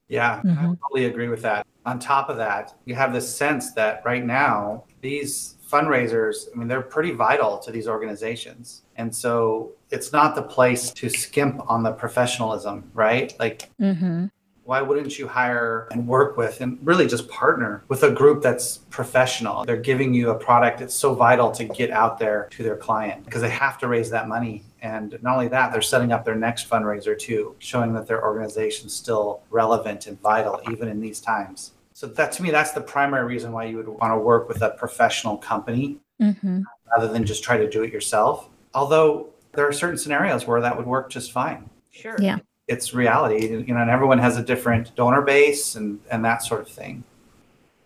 Yeah, 0.08 0.42
I 0.42 0.46
Mhm. 0.46 0.78
totally 0.80 1.04
agree 1.06 1.28
with 1.28 1.42
that. 1.42 1.66
On 1.86 1.98
top 1.98 2.28
of 2.28 2.36
that, 2.38 2.74
you 2.84 2.94
have 2.94 3.12
this 3.12 3.34
sense 3.34 3.72
that 3.74 4.02
right 4.04 4.24
now, 4.24 4.84
these 5.02 5.57
fundraisers, 5.70 6.48
I 6.52 6.58
mean, 6.58 6.68
they're 6.68 6.82
pretty 6.82 7.12
vital 7.12 7.58
to 7.58 7.70
these 7.70 7.88
organizations. 7.88 8.82
And 8.96 9.14
so 9.14 9.72
it's 9.90 10.12
not 10.12 10.34
the 10.34 10.42
place 10.42 10.90
to 10.92 11.08
skimp 11.08 11.62
on 11.70 11.82
the 11.82 11.92
professionalism, 11.92 12.90
right? 12.94 13.34
Like, 13.38 13.70
mm-hmm. 13.80 14.26
why 14.64 14.82
wouldn't 14.82 15.18
you 15.18 15.28
hire 15.28 15.88
and 15.90 16.06
work 16.06 16.36
with 16.36 16.60
and 16.60 16.78
really 16.82 17.06
just 17.06 17.28
partner 17.28 17.84
with 17.88 18.02
a 18.02 18.10
group 18.10 18.42
that's 18.42 18.78
professional? 18.90 19.64
They're 19.64 19.76
giving 19.76 20.14
you 20.14 20.30
a 20.30 20.34
product 20.34 20.78
that's 20.78 20.94
so 20.94 21.14
vital 21.14 21.50
to 21.52 21.64
get 21.64 21.90
out 21.90 22.18
there 22.18 22.48
to 22.50 22.62
their 22.62 22.76
client 22.76 23.24
because 23.24 23.42
they 23.42 23.50
have 23.50 23.78
to 23.78 23.88
raise 23.88 24.10
that 24.10 24.28
money. 24.28 24.64
And 24.80 25.18
not 25.22 25.34
only 25.34 25.48
that, 25.48 25.72
they're 25.72 25.82
setting 25.82 26.12
up 26.12 26.24
their 26.24 26.36
next 26.36 26.68
fundraiser 26.68 27.18
too, 27.18 27.56
showing 27.58 27.92
that 27.94 28.06
their 28.06 28.24
organization's 28.24 28.94
still 28.94 29.42
relevant 29.50 30.06
and 30.06 30.20
vital 30.20 30.60
even 30.70 30.88
in 30.88 31.00
these 31.00 31.20
times. 31.20 31.72
So 31.98 32.06
that 32.06 32.30
to 32.34 32.44
me, 32.44 32.52
that's 32.52 32.70
the 32.70 32.80
primary 32.80 33.26
reason 33.26 33.50
why 33.50 33.64
you 33.64 33.76
would 33.76 33.88
want 33.88 34.12
to 34.12 34.18
work 34.18 34.46
with 34.46 34.62
a 34.62 34.70
professional 34.70 35.36
company 35.36 35.98
hmm 36.20 36.60
rather 36.96 37.12
than 37.12 37.24
just 37.24 37.42
try 37.42 37.56
to 37.56 37.68
do 37.68 37.82
it 37.82 37.92
yourself. 37.92 38.48
Although 38.72 39.30
there 39.52 39.66
are 39.66 39.72
certain 39.72 39.98
scenarios 39.98 40.46
where 40.46 40.60
that 40.60 40.76
would 40.76 40.86
work 40.86 41.10
just 41.10 41.32
fine 41.32 41.68
Sure. 41.90 42.14
Yeah. 42.20 42.38
it's 42.68 42.94
reality 42.94 43.48
you 43.48 43.74
know 43.74 43.80
and 43.80 43.90
everyone 43.90 44.20
has 44.20 44.36
a 44.36 44.44
different 44.44 44.94
donor 44.94 45.22
base 45.22 45.74
and 45.74 45.98
and 46.08 46.24
that 46.24 46.44
sort 46.44 46.60
of 46.60 46.68
thing 46.68 47.02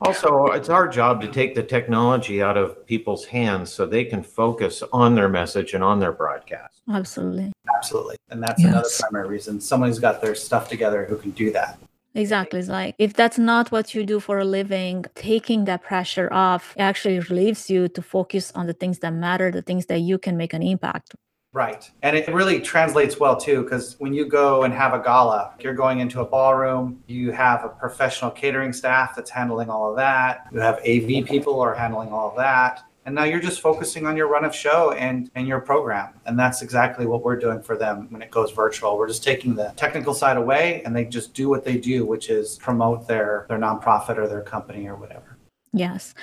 Also, 0.02 0.46
it's 0.48 0.68
our 0.68 0.88
job 0.88 1.22
to 1.22 1.28
take 1.28 1.54
the 1.54 1.62
technology 1.62 2.42
out 2.42 2.58
of 2.58 2.86
people's 2.86 3.24
hands 3.24 3.72
so 3.72 3.86
they 3.86 4.04
can 4.04 4.22
focus 4.22 4.82
on 4.92 5.14
their 5.14 5.30
message 5.30 5.72
and 5.72 5.82
on 5.82 6.00
their 6.00 6.12
broadcast. 6.12 6.82
Absolutely. 6.92 7.50
absolutely 7.74 8.16
and 8.28 8.42
that's 8.42 8.62
another 8.62 8.90
primary 9.00 9.28
reason 9.28 9.58
someone 9.58 9.88
who's 9.88 9.98
got 9.98 10.20
their 10.20 10.34
stuff 10.34 10.68
together 10.68 11.06
who 11.06 11.16
can 11.16 11.30
do 11.30 11.50
that 11.50 11.78
Exactly. 12.14 12.60
It's 12.60 12.68
like 12.68 12.94
if 12.98 13.14
that's 13.14 13.38
not 13.38 13.72
what 13.72 13.94
you 13.94 14.04
do 14.04 14.20
for 14.20 14.38
a 14.38 14.44
living, 14.44 15.04
taking 15.14 15.64
that 15.64 15.82
pressure 15.82 16.28
off 16.32 16.74
actually 16.78 17.20
relieves 17.20 17.70
you 17.70 17.88
to 17.88 18.02
focus 18.02 18.52
on 18.54 18.66
the 18.66 18.74
things 18.74 18.98
that 18.98 19.12
matter, 19.12 19.50
the 19.50 19.62
things 19.62 19.86
that 19.86 20.00
you 20.00 20.18
can 20.18 20.36
make 20.36 20.52
an 20.52 20.62
impact. 20.62 21.14
Right. 21.54 21.90
And 22.02 22.16
it 22.16 22.28
really 22.28 22.60
translates 22.60 23.20
well 23.20 23.36
too, 23.36 23.62
because 23.62 23.96
when 23.98 24.14
you 24.14 24.24
go 24.24 24.62
and 24.62 24.72
have 24.72 24.94
a 24.94 24.98
gala, 24.98 25.52
you're 25.60 25.74
going 25.74 26.00
into 26.00 26.20
a 26.20 26.24
ballroom, 26.24 27.02
you 27.06 27.30
have 27.30 27.64
a 27.64 27.68
professional 27.68 28.30
catering 28.30 28.72
staff 28.72 29.14
that's 29.14 29.30
handling 29.30 29.68
all 29.68 29.90
of 29.90 29.96
that, 29.96 30.46
you 30.50 30.60
have 30.60 30.76
AV 30.78 31.26
people 31.26 31.60
are 31.60 31.74
handling 31.74 32.10
all 32.10 32.30
of 32.30 32.36
that. 32.36 32.82
And 33.04 33.14
now 33.14 33.24
you're 33.24 33.40
just 33.40 33.60
focusing 33.60 34.06
on 34.06 34.16
your 34.16 34.28
run 34.28 34.44
of 34.44 34.54
show 34.54 34.92
and, 34.92 35.30
and 35.34 35.48
your 35.48 35.60
program. 35.60 36.14
And 36.26 36.38
that's 36.38 36.62
exactly 36.62 37.04
what 37.06 37.24
we're 37.24 37.38
doing 37.38 37.60
for 37.60 37.76
them 37.76 38.06
when 38.10 38.22
it 38.22 38.30
goes 38.30 38.52
virtual. 38.52 38.96
We're 38.96 39.08
just 39.08 39.24
taking 39.24 39.54
the 39.56 39.72
technical 39.76 40.14
side 40.14 40.36
away 40.36 40.82
and 40.84 40.94
they 40.94 41.04
just 41.04 41.34
do 41.34 41.48
what 41.48 41.64
they 41.64 41.78
do, 41.78 42.06
which 42.06 42.30
is 42.30 42.56
promote 42.58 43.08
their, 43.08 43.46
their 43.48 43.58
nonprofit 43.58 44.18
or 44.18 44.28
their 44.28 44.42
company 44.42 44.86
or 44.86 44.94
whatever. 44.94 45.36
Yes. 45.72 46.14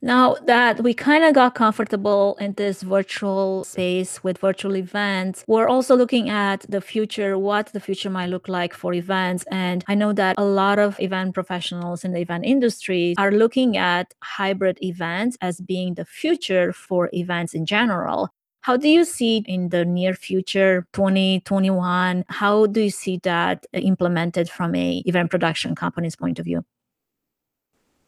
Now 0.00 0.36
that 0.46 0.80
we 0.80 0.94
kind 0.94 1.24
of 1.24 1.34
got 1.34 1.56
comfortable 1.56 2.36
in 2.38 2.52
this 2.52 2.82
virtual 2.82 3.64
space 3.64 4.22
with 4.22 4.38
virtual 4.38 4.76
events, 4.76 5.44
we're 5.48 5.66
also 5.66 5.96
looking 5.96 6.30
at 6.30 6.64
the 6.68 6.80
future, 6.80 7.36
what 7.36 7.72
the 7.72 7.80
future 7.80 8.08
might 8.08 8.28
look 8.28 8.46
like 8.46 8.74
for 8.74 8.94
events. 8.94 9.44
And 9.50 9.84
I 9.88 9.96
know 9.96 10.12
that 10.12 10.36
a 10.38 10.44
lot 10.44 10.78
of 10.78 11.00
event 11.00 11.34
professionals 11.34 12.04
in 12.04 12.12
the 12.12 12.20
event 12.20 12.44
industry 12.44 13.14
are 13.18 13.32
looking 13.32 13.76
at 13.76 14.14
hybrid 14.22 14.78
events 14.82 15.36
as 15.40 15.60
being 15.60 15.94
the 15.94 16.04
future 16.04 16.72
for 16.72 17.10
events 17.12 17.52
in 17.52 17.66
general. 17.66 18.28
How 18.60 18.76
do 18.76 18.88
you 18.88 19.04
see 19.04 19.42
in 19.46 19.70
the 19.70 19.84
near 19.84 20.14
future, 20.14 20.86
2021? 20.92 22.24
How 22.28 22.66
do 22.66 22.82
you 22.82 22.90
see 22.90 23.18
that 23.24 23.66
implemented 23.72 24.48
from 24.48 24.76
a 24.76 25.02
event 25.06 25.30
production 25.32 25.74
company's 25.74 26.14
point 26.14 26.38
of 26.38 26.44
view? 26.44 26.64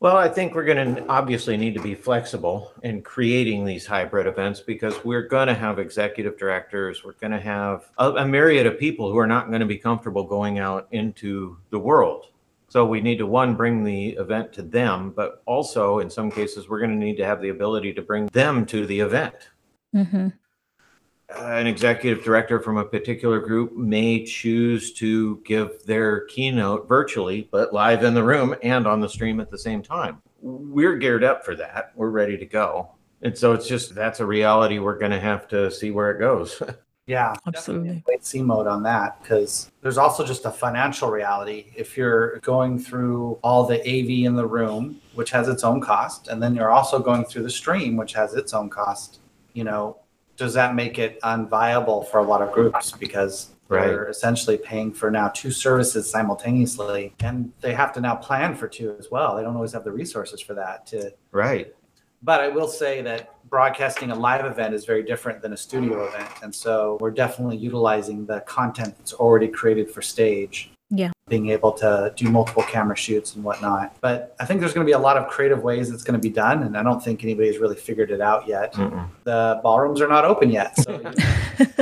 Well, 0.00 0.16
I 0.16 0.28
think 0.30 0.54
we're 0.54 0.64
going 0.64 0.95
to 0.95 1.07
obviously 1.09 1.59
need 1.59 1.75
to 1.75 1.83
be 1.83 1.95
flexible 1.95 2.73
in 2.83 3.02
creating 3.02 3.66
these 3.66 3.85
hybrid 3.85 4.26
events 4.26 4.61
because 4.61 5.04
we're 5.04 5.28
going 5.28 5.49
to 5.49 5.54
have 5.54 5.78
executive 5.78 6.38
directors. 6.38 7.04
We're 7.04 7.12
going 7.12 7.33
to 7.33 7.40
have 7.40 7.90
a, 7.99 8.11
a, 8.12 8.26
myriad 8.26 8.64
of 8.64 8.78
people 8.78 9.12
who 9.12 9.19
are 9.19 9.26
not 9.26 9.49
going 9.49 9.61
to 9.61 9.66
be 9.66 9.76
comfortable 9.76 10.25
going 10.25 10.59
out 10.59 10.88
into 10.90 11.59
the 11.69 11.78
world. 11.78 12.28
So 12.69 12.87
we 12.87 13.02
need 13.02 13.19
to, 13.19 13.26
one, 13.26 13.57
bring 13.57 13.85
the 13.85 14.11
event 14.12 14.54
to 14.54 14.62
them, 14.62 15.11
but 15.11 15.42
also 15.45 15.99
in 15.99 16.09
some 16.09 16.30
cases, 16.30 16.66
we're 16.66 16.80
going 16.80 16.99
to 16.99 17.04
need 17.04 17.19
to 17.19 17.26
have 17.26 17.42
the 17.42 17.50
ability 17.50 17.92
to 17.92 18.00
bring 18.00 18.28
them 18.28 18.64
to 18.66 18.87
the 18.87 19.00
event. 19.00 19.50
Mm-hmm 19.95 20.28
an 21.37 21.67
executive 21.67 22.25
director 22.25 22.61
from 22.61 22.77
a 22.77 22.85
particular 22.85 23.41
group 23.41 23.77
may 23.77 24.25
choose 24.25 24.93
to 24.95 25.37
give 25.45 25.85
their 25.85 26.21
keynote 26.27 26.89
virtually, 26.89 27.49
but 27.51 27.73
live 27.73 28.03
in 28.05 28.15
the 28.15 28.23
room 28.23 28.55
and 28.63 28.87
on 28.87 29.01
the 29.01 29.09
stream 29.09 29.41
at 29.41 29.51
the 29.51 29.59
same 29.59 29.83
time. 29.83 30.21
We're 30.41 30.97
geared 30.97 31.25
up 31.25 31.45
for 31.45 31.55
that. 31.57 31.93
We're 31.95 32.11
ready 32.11 32.37
to 32.39 32.47
go. 32.47 32.91
And 33.23 33.37
so 33.37 33.53
it's 33.53 33.69
just 33.69 33.95
that's 33.95 34.21
a 34.21 34.27
reality 34.27 34.79
we're 34.79 34.99
going 34.99 35.11
to 35.11 35.21
have 35.21 35.47
to 35.49 35.71
see 35.71 35.91
where 35.91 36.11
it 36.11 36.19
goes. 36.19 36.63
Yeah, 37.11 37.35
absolutely. 37.45 38.05
Wait 38.07 38.25
see 38.25 38.41
mode 38.41 38.69
on 38.69 38.85
that 38.85 39.21
because 39.21 39.73
there's 39.83 39.99
also 39.99 40.25
just 40.25 40.45
a 40.45 40.51
financial 40.51 41.11
reality. 41.11 41.73
If 41.75 41.97
you're 41.97 42.39
going 42.39 42.79
through 42.79 43.41
all 43.43 43.65
the 43.65 43.81
AV 43.81 44.27
in 44.27 44.37
the 44.37 44.47
room, 44.47 45.01
which 45.15 45.31
has 45.31 45.49
its 45.49 45.65
own 45.65 45.81
cost, 45.81 46.29
and 46.29 46.41
then 46.41 46.55
you're 46.55 46.71
also 46.71 47.01
going 47.01 47.25
through 47.25 47.43
the 47.43 47.51
stream, 47.51 47.97
which 47.97 48.13
has 48.13 48.35
its 48.35 48.55
own 48.55 48.71
cost, 48.71 49.19
you 49.55 49.65
know, 49.65 49.99
does 50.41 50.55
that 50.55 50.75
make 50.75 50.99
it 50.99 51.21
unviable 51.21 52.09
for 52.09 52.19
a 52.19 52.23
lot 52.23 52.41
of 52.41 52.51
groups 52.51 52.93
because 52.93 53.51
Right. 53.69 53.87
they're 53.87 54.09
essentially 54.09 54.57
paying 54.57 54.91
for 54.93 55.11
now 55.13 55.29
two 55.29 55.51
services 55.53 56.11
simultaneously 56.11 57.15
and 57.21 57.53
they 57.61 57.73
have 57.75 57.93
to 57.93 58.01
now 58.01 58.17
plan 58.17 58.57
for 58.57 58.67
two 58.67 58.97
as 58.99 59.11
well 59.13 59.37
they 59.37 59.43
don't 59.43 59.55
always 59.55 59.73
have 59.75 59.85
the 59.85 59.93
resources 59.93 60.41
for 60.41 60.55
that 60.55 60.87
to 60.87 61.13
Right. 61.31 61.73
but 62.23 62.41
i 62.41 62.49
will 62.49 62.67
say 62.67 63.01
that 63.03 63.35
broadcasting 63.51 64.11
a 64.11 64.15
live 64.15 64.45
event 64.47 64.75
is 64.75 64.87
very 64.87 65.03
different 65.05 65.41
than 65.43 65.53
a 65.53 65.57
studio 65.57 66.05
event 66.09 66.31
and 66.43 66.53
so 66.53 66.97
we're 67.01 67.11
definitely 67.13 67.59
utilizing 67.59 68.25
the 68.27 68.41
content 68.41 68.97
that's 68.99 69.13
already 69.13 69.47
created 69.49 69.89
for 69.91 70.03
stage. 70.03 70.73
Being 71.31 71.49
able 71.49 71.73
to 71.73 72.13
do 72.17 72.29
multiple 72.29 72.63
camera 72.65 72.97
shoots 72.97 73.35
and 73.35 73.43
whatnot 73.43 73.97
but 74.03 74.37
i 74.41 74.45
think 74.45 74.61
there's 74.61 74.75
going 74.75 74.85
to 74.85 74.89
be 74.89 74.93
a 74.93 74.99
lot 74.99 75.17
of 75.17 75.27
creative 75.29 75.63
ways 75.63 75.89
it's 75.89 76.03
going 76.03 76.21
to 76.21 76.29
be 76.29 76.35
done 76.35 76.65
and 76.65 76.77
i 76.77 76.83
don't 76.83 77.03
think 77.03 77.25
anybody's 77.25 77.59
really 77.59 77.77
figured 77.77 78.11
it 78.11 78.21
out 78.21 78.47
yet 78.47 78.75
Mm-mm. 78.75 79.09
the 79.25 79.61
ballrooms 79.63 80.01
are 80.03 80.09
not 80.09 80.25
open 80.25 80.51
yet. 80.51 80.77
So 80.79 81.01
you 81.59 81.77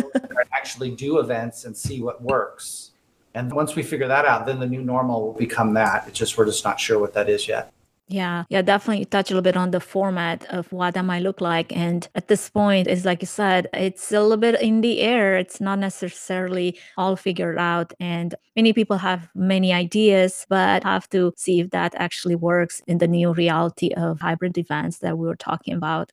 actually 0.52 0.90
do 0.90 1.18
events 1.18 1.64
and 1.64 1.76
see 1.76 2.02
what 2.02 2.20
works. 2.22 2.90
And 3.34 3.52
once 3.52 3.74
we 3.76 3.82
figure 3.82 4.08
that 4.08 4.24
out, 4.24 4.46
then 4.46 4.58
the 4.58 4.66
new 4.66 4.82
normal 4.82 5.22
will 5.22 5.32
become 5.32 5.74
that. 5.74 6.06
It's 6.08 6.18
just 6.18 6.36
we're 6.36 6.46
just 6.46 6.64
not 6.64 6.78
sure 6.80 6.98
what 6.98 7.14
that 7.14 7.28
is 7.28 7.46
yet. 7.48 7.72
Yeah, 8.10 8.44
yeah, 8.48 8.62
definitely 8.62 9.04
touch 9.04 9.30
a 9.30 9.34
little 9.34 9.42
bit 9.42 9.56
on 9.56 9.70
the 9.70 9.80
format 9.80 10.46
of 10.46 10.72
what 10.72 10.94
that 10.94 11.04
might 11.04 11.22
look 11.22 11.42
like. 11.42 11.76
And 11.76 12.08
at 12.14 12.28
this 12.28 12.48
point, 12.48 12.86
it's 12.88 13.04
like 13.04 13.20
you 13.20 13.26
said, 13.26 13.68
it's 13.74 14.10
a 14.12 14.22
little 14.22 14.38
bit 14.38 14.58
in 14.62 14.80
the 14.80 15.00
air. 15.00 15.36
It's 15.36 15.60
not 15.60 15.78
necessarily 15.78 16.78
all 16.96 17.16
figured 17.16 17.58
out. 17.58 17.92
And 18.00 18.34
many 18.56 18.72
people 18.72 18.96
have 18.96 19.28
many 19.34 19.74
ideas, 19.74 20.46
but 20.48 20.84
have 20.84 21.06
to 21.10 21.34
see 21.36 21.60
if 21.60 21.70
that 21.70 21.94
actually 21.96 22.34
works 22.36 22.80
in 22.86 22.96
the 22.96 23.06
new 23.08 23.34
reality 23.34 23.90
of 23.94 24.20
hybrid 24.20 24.56
events 24.56 25.00
that 25.00 25.18
we 25.18 25.26
were 25.26 25.36
talking 25.36 25.74
about. 25.74 26.10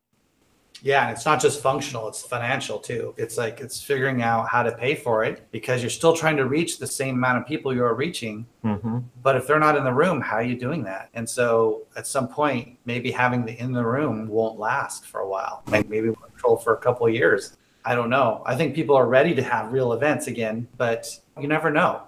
Yeah, 0.82 1.08
and 1.08 1.16
it's 1.16 1.26
not 1.26 1.42
just 1.42 1.62
functional, 1.62 2.08
it's 2.08 2.22
financial 2.22 2.80
too. 2.80 3.14
It's 3.18 3.38
like 3.38 3.60
it's 3.60 3.82
figuring 3.82 4.22
out 4.22 4.50
how 4.50 4.62
to 4.62 4.72
pay 4.72 4.94
for 4.96 5.24
it 5.24 5.48
because 5.52 5.82
you're 5.82 5.90
still 5.90 6.16
trying 6.16 6.38
to 6.38 6.46
reach 6.46 6.78
the 6.78 6.88
same 6.88 7.16
amount 7.16 7.40
of 7.40 7.48
people 7.48 7.74
you're 7.74 7.94
reaching. 7.94 8.46
Mm-hmm. 8.64 9.00
But 9.24 9.36
if 9.36 9.48
they're 9.48 9.60
not 9.60 9.78
in 9.78 9.84
the 9.84 9.94
room, 9.94 10.22
how 10.22 10.36
are 10.36 10.44
you 10.44 10.58
doing 10.58 10.84
that? 10.84 11.10
And 11.14 11.28
so 11.28 11.84
at 11.96 12.08
some 12.08 12.28
point, 12.28 12.78
maybe 12.86 13.10
having 13.10 13.46
the 13.46 13.60
in 13.60 13.72
the 13.72 13.86
room 13.86 14.28
won't 14.28 14.60
last 14.60 15.06
for 15.06 15.22
a 15.22 15.28
while. 15.28 15.64
Like 15.68 15.90
maybe 15.90 16.10
we'll 16.10 16.16
control 16.16 16.58
for 16.58 16.74
a 16.74 16.78
couple 16.78 17.08
of 17.08 17.14
years. 17.14 17.58
I 17.86 17.96
don't 17.96 18.10
know. 18.10 18.44
I 18.46 18.56
think 18.56 18.76
people 18.76 18.96
are 18.96 19.08
ready 19.08 19.34
to 19.36 19.44
have 19.44 19.72
real 19.72 19.94
events 19.94 20.28
again, 20.28 20.68
but 20.78 21.08
you 21.40 21.48
never 21.48 21.72
know. 21.72 22.04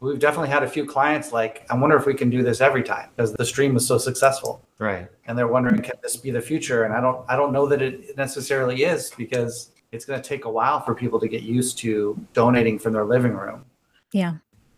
We've 0.00 0.18
definitely 0.18 0.48
had 0.48 0.64
a 0.64 0.68
few 0.68 0.84
clients 0.84 1.32
like, 1.32 1.64
I 1.70 1.76
wonder 1.76 1.96
if 1.96 2.06
we 2.06 2.14
can 2.14 2.28
do 2.28 2.42
this 2.42 2.60
every 2.60 2.82
time 2.82 3.10
because 3.14 3.32
the 3.32 3.44
stream 3.44 3.72
was 3.74 3.86
so 3.86 3.98
successful 3.98 4.60
Right. 4.82 5.08
and 5.26 5.38
they're 5.38 5.46
wondering 5.56 5.80
can 5.82 5.94
this 6.02 6.16
be 6.16 6.30
the 6.30 6.40
future 6.40 6.84
and 6.84 6.92
i 6.92 7.00
don't 7.00 7.24
i 7.28 7.36
don't 7.36 7.52
know 7.52 7.66
that 7.66 7.80
it 7.82 8.16
necessarily 8.16 8.82
is 8.82 9.12
because 9.16 9.70
it's 9.92 10.04
going 10.04 10.20
to 10.20 10.28
take 10.28 10.44
a 10.46 10.50
while 10.50 10.80
for 10.80 10.94
people 10.94 11.20
to 11.20 11.28
get 11.28 11.42
used 11.42 11.78
to 11.78 12.18
donating 12.32 12.78
from 12.78 12.92
their 12.92 13.04
living 13.04 13.32
room 13.32 13.64
Yeah. 14.12 14.34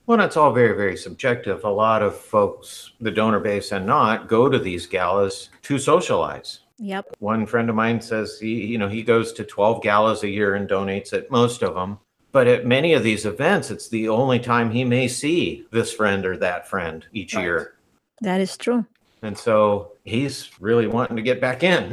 Well, 0.07 0.21
it's 0.21 0.37
all 0.37 0.53
very, 0.53 0.77
very 0.77 0.99
subjective. 0.99 1.65
A 1.65 1.71
lot 1.71 2.03
of 2.03 2.15
folks, 2.15 2.91
the 3.01 3.11
donor 3.11 3.41
base 3.41 3.73
and 3.73 3.87
not, 3.87 4.29
go 4.29 4.51
to 4.51 4.59
these 4.59 4.87
galas 4.87 5.49
to 5.63 5.79
socialize. 5.79 6.61
Yep. 6.77 7.07
One 7.21 7.47
friend 7.47 7.71
of 7.71 7.75
mine 7.75 8.03
says 8.03 8.39
he, 8.39 8.67
you 8.67 8.77
know, 8.77 8.87
he 8.89 9.03
goes 9.03 9.33
to 9.33 9.45
12 9.45 9.83
galas 9.83 10.23
a 10.23 10.29
year 10.29 10.57
and 10.57 10.69
donates 10.69 11.15
at 11.15 11.31
most 11.31 11.63
of 11.63 11.75
them. 11.75 11.97
But 12.33 12.47
at 12.49 12.67
many 12.67 12.93
of 12.93 13.03
these 13.03 13.25
events, 13.25 13.71
it's 13.71 13.89
the 13.89 14.11
only 14.11 14.39
time 14.39 14.71
he 14.71 14.85
may 14.85 15.09
see 15.09 15.65
this 15.71 15.91
friend 15.95 16.27
or 16.27 16.37
that 16.37 16.69
friend 16.69 17.07
each 17.15 17.35
Right. 17.35 17.45
year. 17.45 17.75
That 18.21 18.43
is 18.43 18.59
true. 18.59 18.85
And 19.23 19.39
so 19.39 19.93
he's 20.05 20.51
really 20.61 20.87
wanting 20.87 21.17
to 21.17 21.23
get 21.23 21.41
back 21.41 21.63
in. 21.63 21.93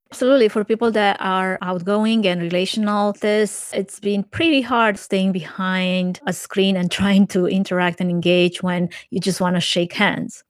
Absolutely. 0.12 0.48
For 0.48 0.64
people 0.64 0.90
that 0.92 1.16
are 1.20 1.58
outgoing 1.62 2.26
and 2.26 2.40
relational, 2.40 3.12
this 3.14 3.72
it's 3.74 4.00
been 4.00 4.22
pretty 4.22 4.60
hard 4.60 4.98
staying 4.98 5.32
behind 5.32 6.20
a 6.26 6.32
screen 6.32 6.76
and 6.76 6.90
trying 7.00 7.26
to 7.28 7.46
interact 7.46 8.00
and 8.00 8.10
engage 8.10 8.62
when 8.62 8.88
you 9.10 9.20
just 9.20 9.40
want 9.40 9.56
to 9.56 9.60
shake 9.60 9.92
hands. 9.92 10.44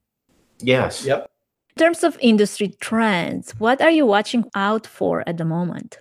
yes. 0.59 1.05
yep 1.05 1.29
In 1.75 1.79
terms 1.83 2.03
of 2.03 2.17
industry 2.21 2.69
trends, 2.79 3.51
what 3.59 3.81
are 3.81 3.91
you 3.91 4.05
watching 4.05 4.45
out 4.55 4.85
for 4.87 5.23
at 5.27 5.37
the 5.37 5.45
moment? 5.45 5.99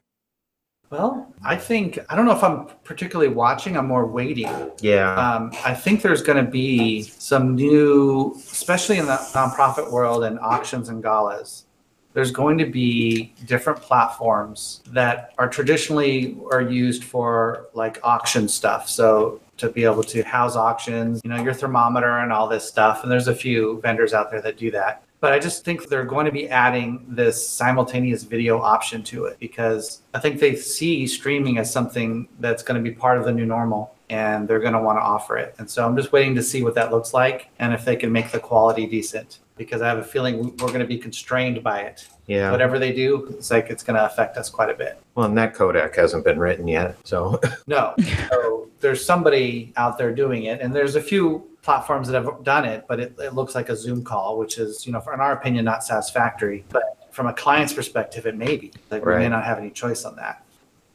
Well 0.90 1.32
i 1.44 1.56
think 1.56 1.98
i 2.08 2.16
don't 2.16 2.26
know 2.26 2.36
if 2.36 2.42
i'm 2.42 2.66
particularly 2.84 3.32
watching 3.32 3.76
i'm 3.76 3.86
more 3.86 4.06
waiting. 4.06 4.70
Yeah. 4.80 5.14
um, 5.14 5.52
i 5.64 5.72
think 5.74 6.02
there's 6.02 6.22
going 6.22 6.44
to 6.44 6.50
be 6.50 7.02
some 7.02 7.54
new 7.54 8.32
especially 8.36 8.98
in 8.98 9.06
the 9.06 9.16
nonprofit 9.32 9.90
world 9.90 10.24
and 10.24 10.38
auctions 10.40 10.88
and 10.88 11.02
galas 11.02 11.66
there's 12.12 12.32
going 12.32 12.58
to 12.58 12.66
be 12.66 13.32
different 13.46 13.80
platforms 13.80 14.82
that 14.88 15.32
are 15.38 15.48
traditionally 15.48 16.36
are 16.50 16.60
used 16.60 17.04
for 17.04 17.68
like 17.72 18.00
auction 18.02 18.48
stuff. 18.48 18.88
So 18.88 19.40
to 19.58 19.70
be 19.70 19.84
able 19.84 20.02
to 20.02 20.22
house 20.22 20.56
auctions 20.56 21.20
you 21.22 21.28
know 21.30 21.42
your 21.42 21.52
thermometer 21.52 22.20
and 22.20 22.32
all 22.32 22.48
this 22.48 22.66
stuff 22.66 23.02
and 23.02 23.12
there's 23.12 23.28
a 23.28 23.34
few 23.34 23.78
vendors 23.82 24.14
out 24.14 24.30
there 24.30 24.40
that 24.40 24.56
do 24.56 24.70
that 24.70 25.02
but 25.20 25.32
i 25.32 25.38
just 25.38 25.64
think 25.64 25.88
they're 25.88 26.04
going 26.04 26.26
to 26.26 26.32
be 26.32 26.48
adding 26.48 27.04
this 27.08 27.46
simultaneous 27.46 28.22
video 28.22 28.60
option 28.60 29.02
to 29.02 29.26
it 29.26 29.38
because 29.38 30.02
i 30.14 30.18
think 30.18 30.40
they 30.40 30.54
see 30.54 31.06
streaming 31.06 31.58
as 31.58 31.72
something 31.72 32.28
that's 32.40 32.62
going 32.62 32.82
to 32.82 32.90
be 32.90 32.94
part 32.94 33.18
of 33.18 33.24
the 33.24 33.32
new 33.32 33.46
normal 33.46 33.94
and 34.08 34.48
they're 34.48 34.60
going 34.60 34.72
to 34.72 34.80
want 34.80 34.98
to 34.98 35.02
offer 35.02 35.36
it 35.36 35.54
and 35.58 35.70
so 35.70 35.86
i'm 35.86 35.96
just 35.96 36.12
waiting 36.12 36.34
to 36.34 36.42
see 36.42 36.62
what 36.62 36.74
that 36.74 36.90
looks 36.90 37.14
like 37.14 37.48
and 37.58 37.72
if 37.72 37.84
they 37.84 37.96
can 37.96 38.10
make 38.10 38.30
the 38.30 38.40
quality 38.40 38.86
decent 38.86 39.40
because 39.56 39.82
i 39.82 39.88
have 39.88 39.98
a 39.98 40.04
feeling 40.04 40.56
we're 40.58 40.68
going 40.68 40.80
to 40.80 40.86
be 40.86 40.98
constrained 40.98 41.62
by 41.62 41.80
it 41.80 42.08
yeah. 42.30 42.50
whatever 42.50 42.78
they 42.78 42.92
do, 42.92 43.26
it's 43.30 43.50
like 43.50 43.70
it's 43.70 43.82
going 43.82 43.96
to 43.96 44.06
affect 44.06 44.36
us 44.36 44.48
quite 44.48 44.70
a 44.70 44.74
bit. 44.74 44.98
Well, 45.16 45.26
and 45.26 45.36
that 45.36 45.54
codec 45.54 45.96
hasn't 45.96 46.24
been 46.24 46.38
written 46.38 46.68
yet. 46.68 46.96
So, 47.04 47.40
No, 47.66 47.94
so 48.30 48.68
there's 48.78 49.04
somebody 49.04 49.72
out 49.76 49.98
there 49.98 50.14
doing 50.14 50.44
it, 50.44 50.60
and 50.60 50.74
there's 50.74 50.94
a 50.94 51.02
few 51.02 51.49
platforms 51.62 52.08
that 52.08 52.22
have 52.22 52.42
done 52.42 52.64
it, 52.64 52.84
but 52.88 53.00
it, 53.00 53.14
it 53.18 53.34
looks 53.34 53.54
like 53.54 53.68
a 53.68 53.76
Zoom 53.76 54.02
call, 54.02 54.38
which 54.38 54.58
is, 54.58 54.86
you 54.86 54.92
know, 54.92 55.00
for, 55.00 55.12
in 55.12 55.20
our 55.20 55.32
opinion, 55.32 55.64
not 55.64 55.84
satisfactory. 55.84 56.64
But 56.70 57.08
from 57.10 57.26
a 57.26 57.32
client's 57.32 57.72
perspective, 57.72 58.26
it 58.26 58.36
may 58.36 58.56
be. 58.56 58.72
Like 58.90 59.04
we 59.04 59.14
may 59.16 59.28
not 59.28 59.44
have 59.44 59.58
any 59.58 59.70
choice 59.70 60.04
on 60.04 60.16
that. 60.16 60.44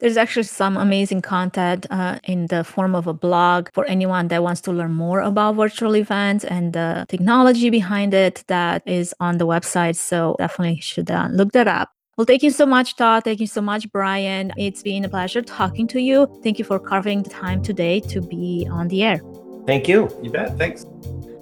There's 0.00 0.16
actually 0.16 0.42
some 0.42 0.76
amazing 0.76 1.22
content 1.22 1.86
uh, 1.90 2.18
in 2.24 2.48
the 2.48 2.64
form 2.64 2.94
of 2.94 3.06
a 3.06 3.14
blog 3.14 3.68
for 3.72 3.86
anyone 3.86 4.28
that 4.28 4.42
wants 4.42 4.60
to 4.62 4.72
learn 4.72 4.92
more 4.92 5.20
about 5.20 5.54
virtual 5.54 5.96
events 5.96 6.44
and 6.44 6.72
the 6.72 7.06
technology 7.08 7.70
behind 7.70 8.12
it 8.12 8.44
that 8.48 8.82
is 8.86 9.14
on 9.20 9.38
the 9.38 9.46
website. 9.46 9.96
So 9.96 10.36
definitely 10.38 10.80
should 10.80 11.10
uh, 11.10 11.28
look 11.30 11.52
that 11.52 11.68
up. 11.68 11.90
Well, 12.16 12.26
thank 12.26 12.42
you 12.42 12.50
so 12.50 12.66
much, 12.66 12.96
Todd. 12.96 13.24
Thank 13.24 13.40
you 13.40 13.46
so 13.46 13.60
much, 13.60 13.90
Brian. 13.90 14.52
It's 14.56 14.82
been 14.82 15.04
a 15.04 15.08
pleasure 15.08 15.42
talking 15.42 15.86
to 15.88 16.00
you. 16.00 16.26
Thank 16.42 16.58
you 16.58 16.64
for 16.64 16.78
carving 16.78 17.22
the 17.22 17.30
time 17.30 17.62
today 17.62 18.00
to 18.00 18.20
be 18.20 18.68
on 18.70 18.88
the 18.88 19.02
air. 19.02 19.20
Thank 19.66 19.88
you. 19.88 20.10
You 20.22 20.30
bet. 20.30 20.58
Thanks. 20.58 20.86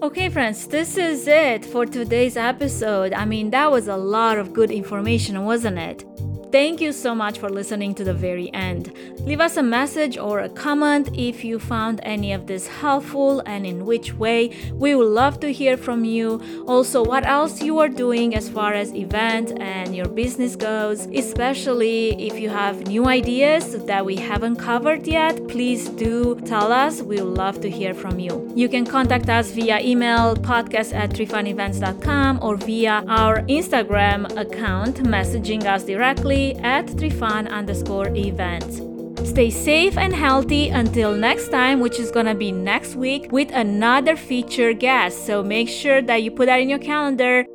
Okay, 0.03 0.29
friends, 0.31 0.67
this 0.67 0.97
is 0.97 1.29
it 1.29 1.65
for 1.65 1.87
today's 1.87 2.37
episode. 2.37 3.13
I 3.13 3.25
mean, 3.25 3.51
that 3.51 3.71
was 3.71 3.87
a 3.87 3.97
lot 3.97 4.37
of 4.37 4.53
good 4.53 4.73
information, 4.73 5.45
wasn't 5.45 5.79
it? 5.79 6.05
Thank 6.53 6.83
you 6.83 6.93
so 6.93 7.15
much 7.15 7.39
for 7.39 7.49
listening 7.49 7.95
to 7.95 8.05
the 8.05 8.13
very 8.13 8.53
end. 8.53 8.93
Leave 9.21 9.41
us 9.41 9.57
a 9.57 9.63
message 9.63 10.19
or 10.19 10.41
a 10.41 10.51
comment 10.51 11.09
if 11.15 11.45
you 11.45 11.59
found 11.59 11.99
any 12.03 12.35
of 12.35 12.47
this 12.47 12.67
helpful 12.67 13.41
and 13.47 13.65
in 13.65 13.87
which 13.87 14.13
way. 14.13 14.51
We 14.75 14.95
would 14.95 15.09
love 15.09 15.41
to 15.41 15.51
hear 15.51 15.79
from 15.79 16.05
you. 16.05 16.43
Also, 16.69 17.03
what 17.03 17.25
else 17.25 17.63
you 17.63 17.79
are 17.79 17.89
doing 17.89 18.35
as 18.35 18.51
far 18.51 18.75
as 18.75 18.93
event 18.93 19.59
and 19.63 19.97
your 19.97 20.09
business 20.09 20.55
goes, 20.55 21.07
especially 21.07 22.27
if 22.27 22.39
you 22.39 22.51
have 22.51 22.87
new 22.87 23.07
ideas 23.07 23.83
that 23.87 24.05
we 24.05 24.17
haven't 24.17 24.57
covered 24.57 25.07
yet, 25.07 25.49
please 25.49 25.89
do 25.89 26.39
tell 26.45 26.71
us. 26.71 27.01
We 27.01 27.17
would 27.23 27.39
love 27.39 27.63
to 27.63 27.71
hear 27.71 27.95
from 27.95 28.21
you. 28.21 28.53
You 28.55 28.69
can 28.69 28.85
contact 28.85 29.31
us 29.31 29.53
via 29.53 29.81
email 29.81 30.37
podcast 30.37 30.93
at 30.93 31.13
trifunevents.com 31.13 32.41
or 32.43 32.57
via 32.57 33.05
our 33.09 33.41
Instagram 33.45 34.29
account, 34.37 34.97
messaging 34.97 35.65
us 35.65 35.85
directly 35.85 36.42
at 36.57 36.87
trifan 36.99 37.51
underscore 37.51 38.09
events. 38.15 38.81
Stay 39.29 39.51
safe 39.51 39.97
and 39.97 40.13
healthy 40.13 40.69
until 40.69 41.15
next 41.15 41.49
time, 41.49 41.81
which 41.81 41.99
is 41.99 42.11
gonna 42.11 42.35
be 42.35 42.51
next 42.51 42.97
week 42.97 43.31
with 43.31 43.51
another 43.53 44.17
feature 44.17 44.73
guest. 44.73 45.27
So 45.27 45.43
make 45.43 45.69
sure 45.69 46.03
that 46.03 46.23
you 46.23 46.31
put 46.31 46.47
that 46.47 46.61
in 46.61 46.69
your 46.69 46.81
calendar. 46.81 47.47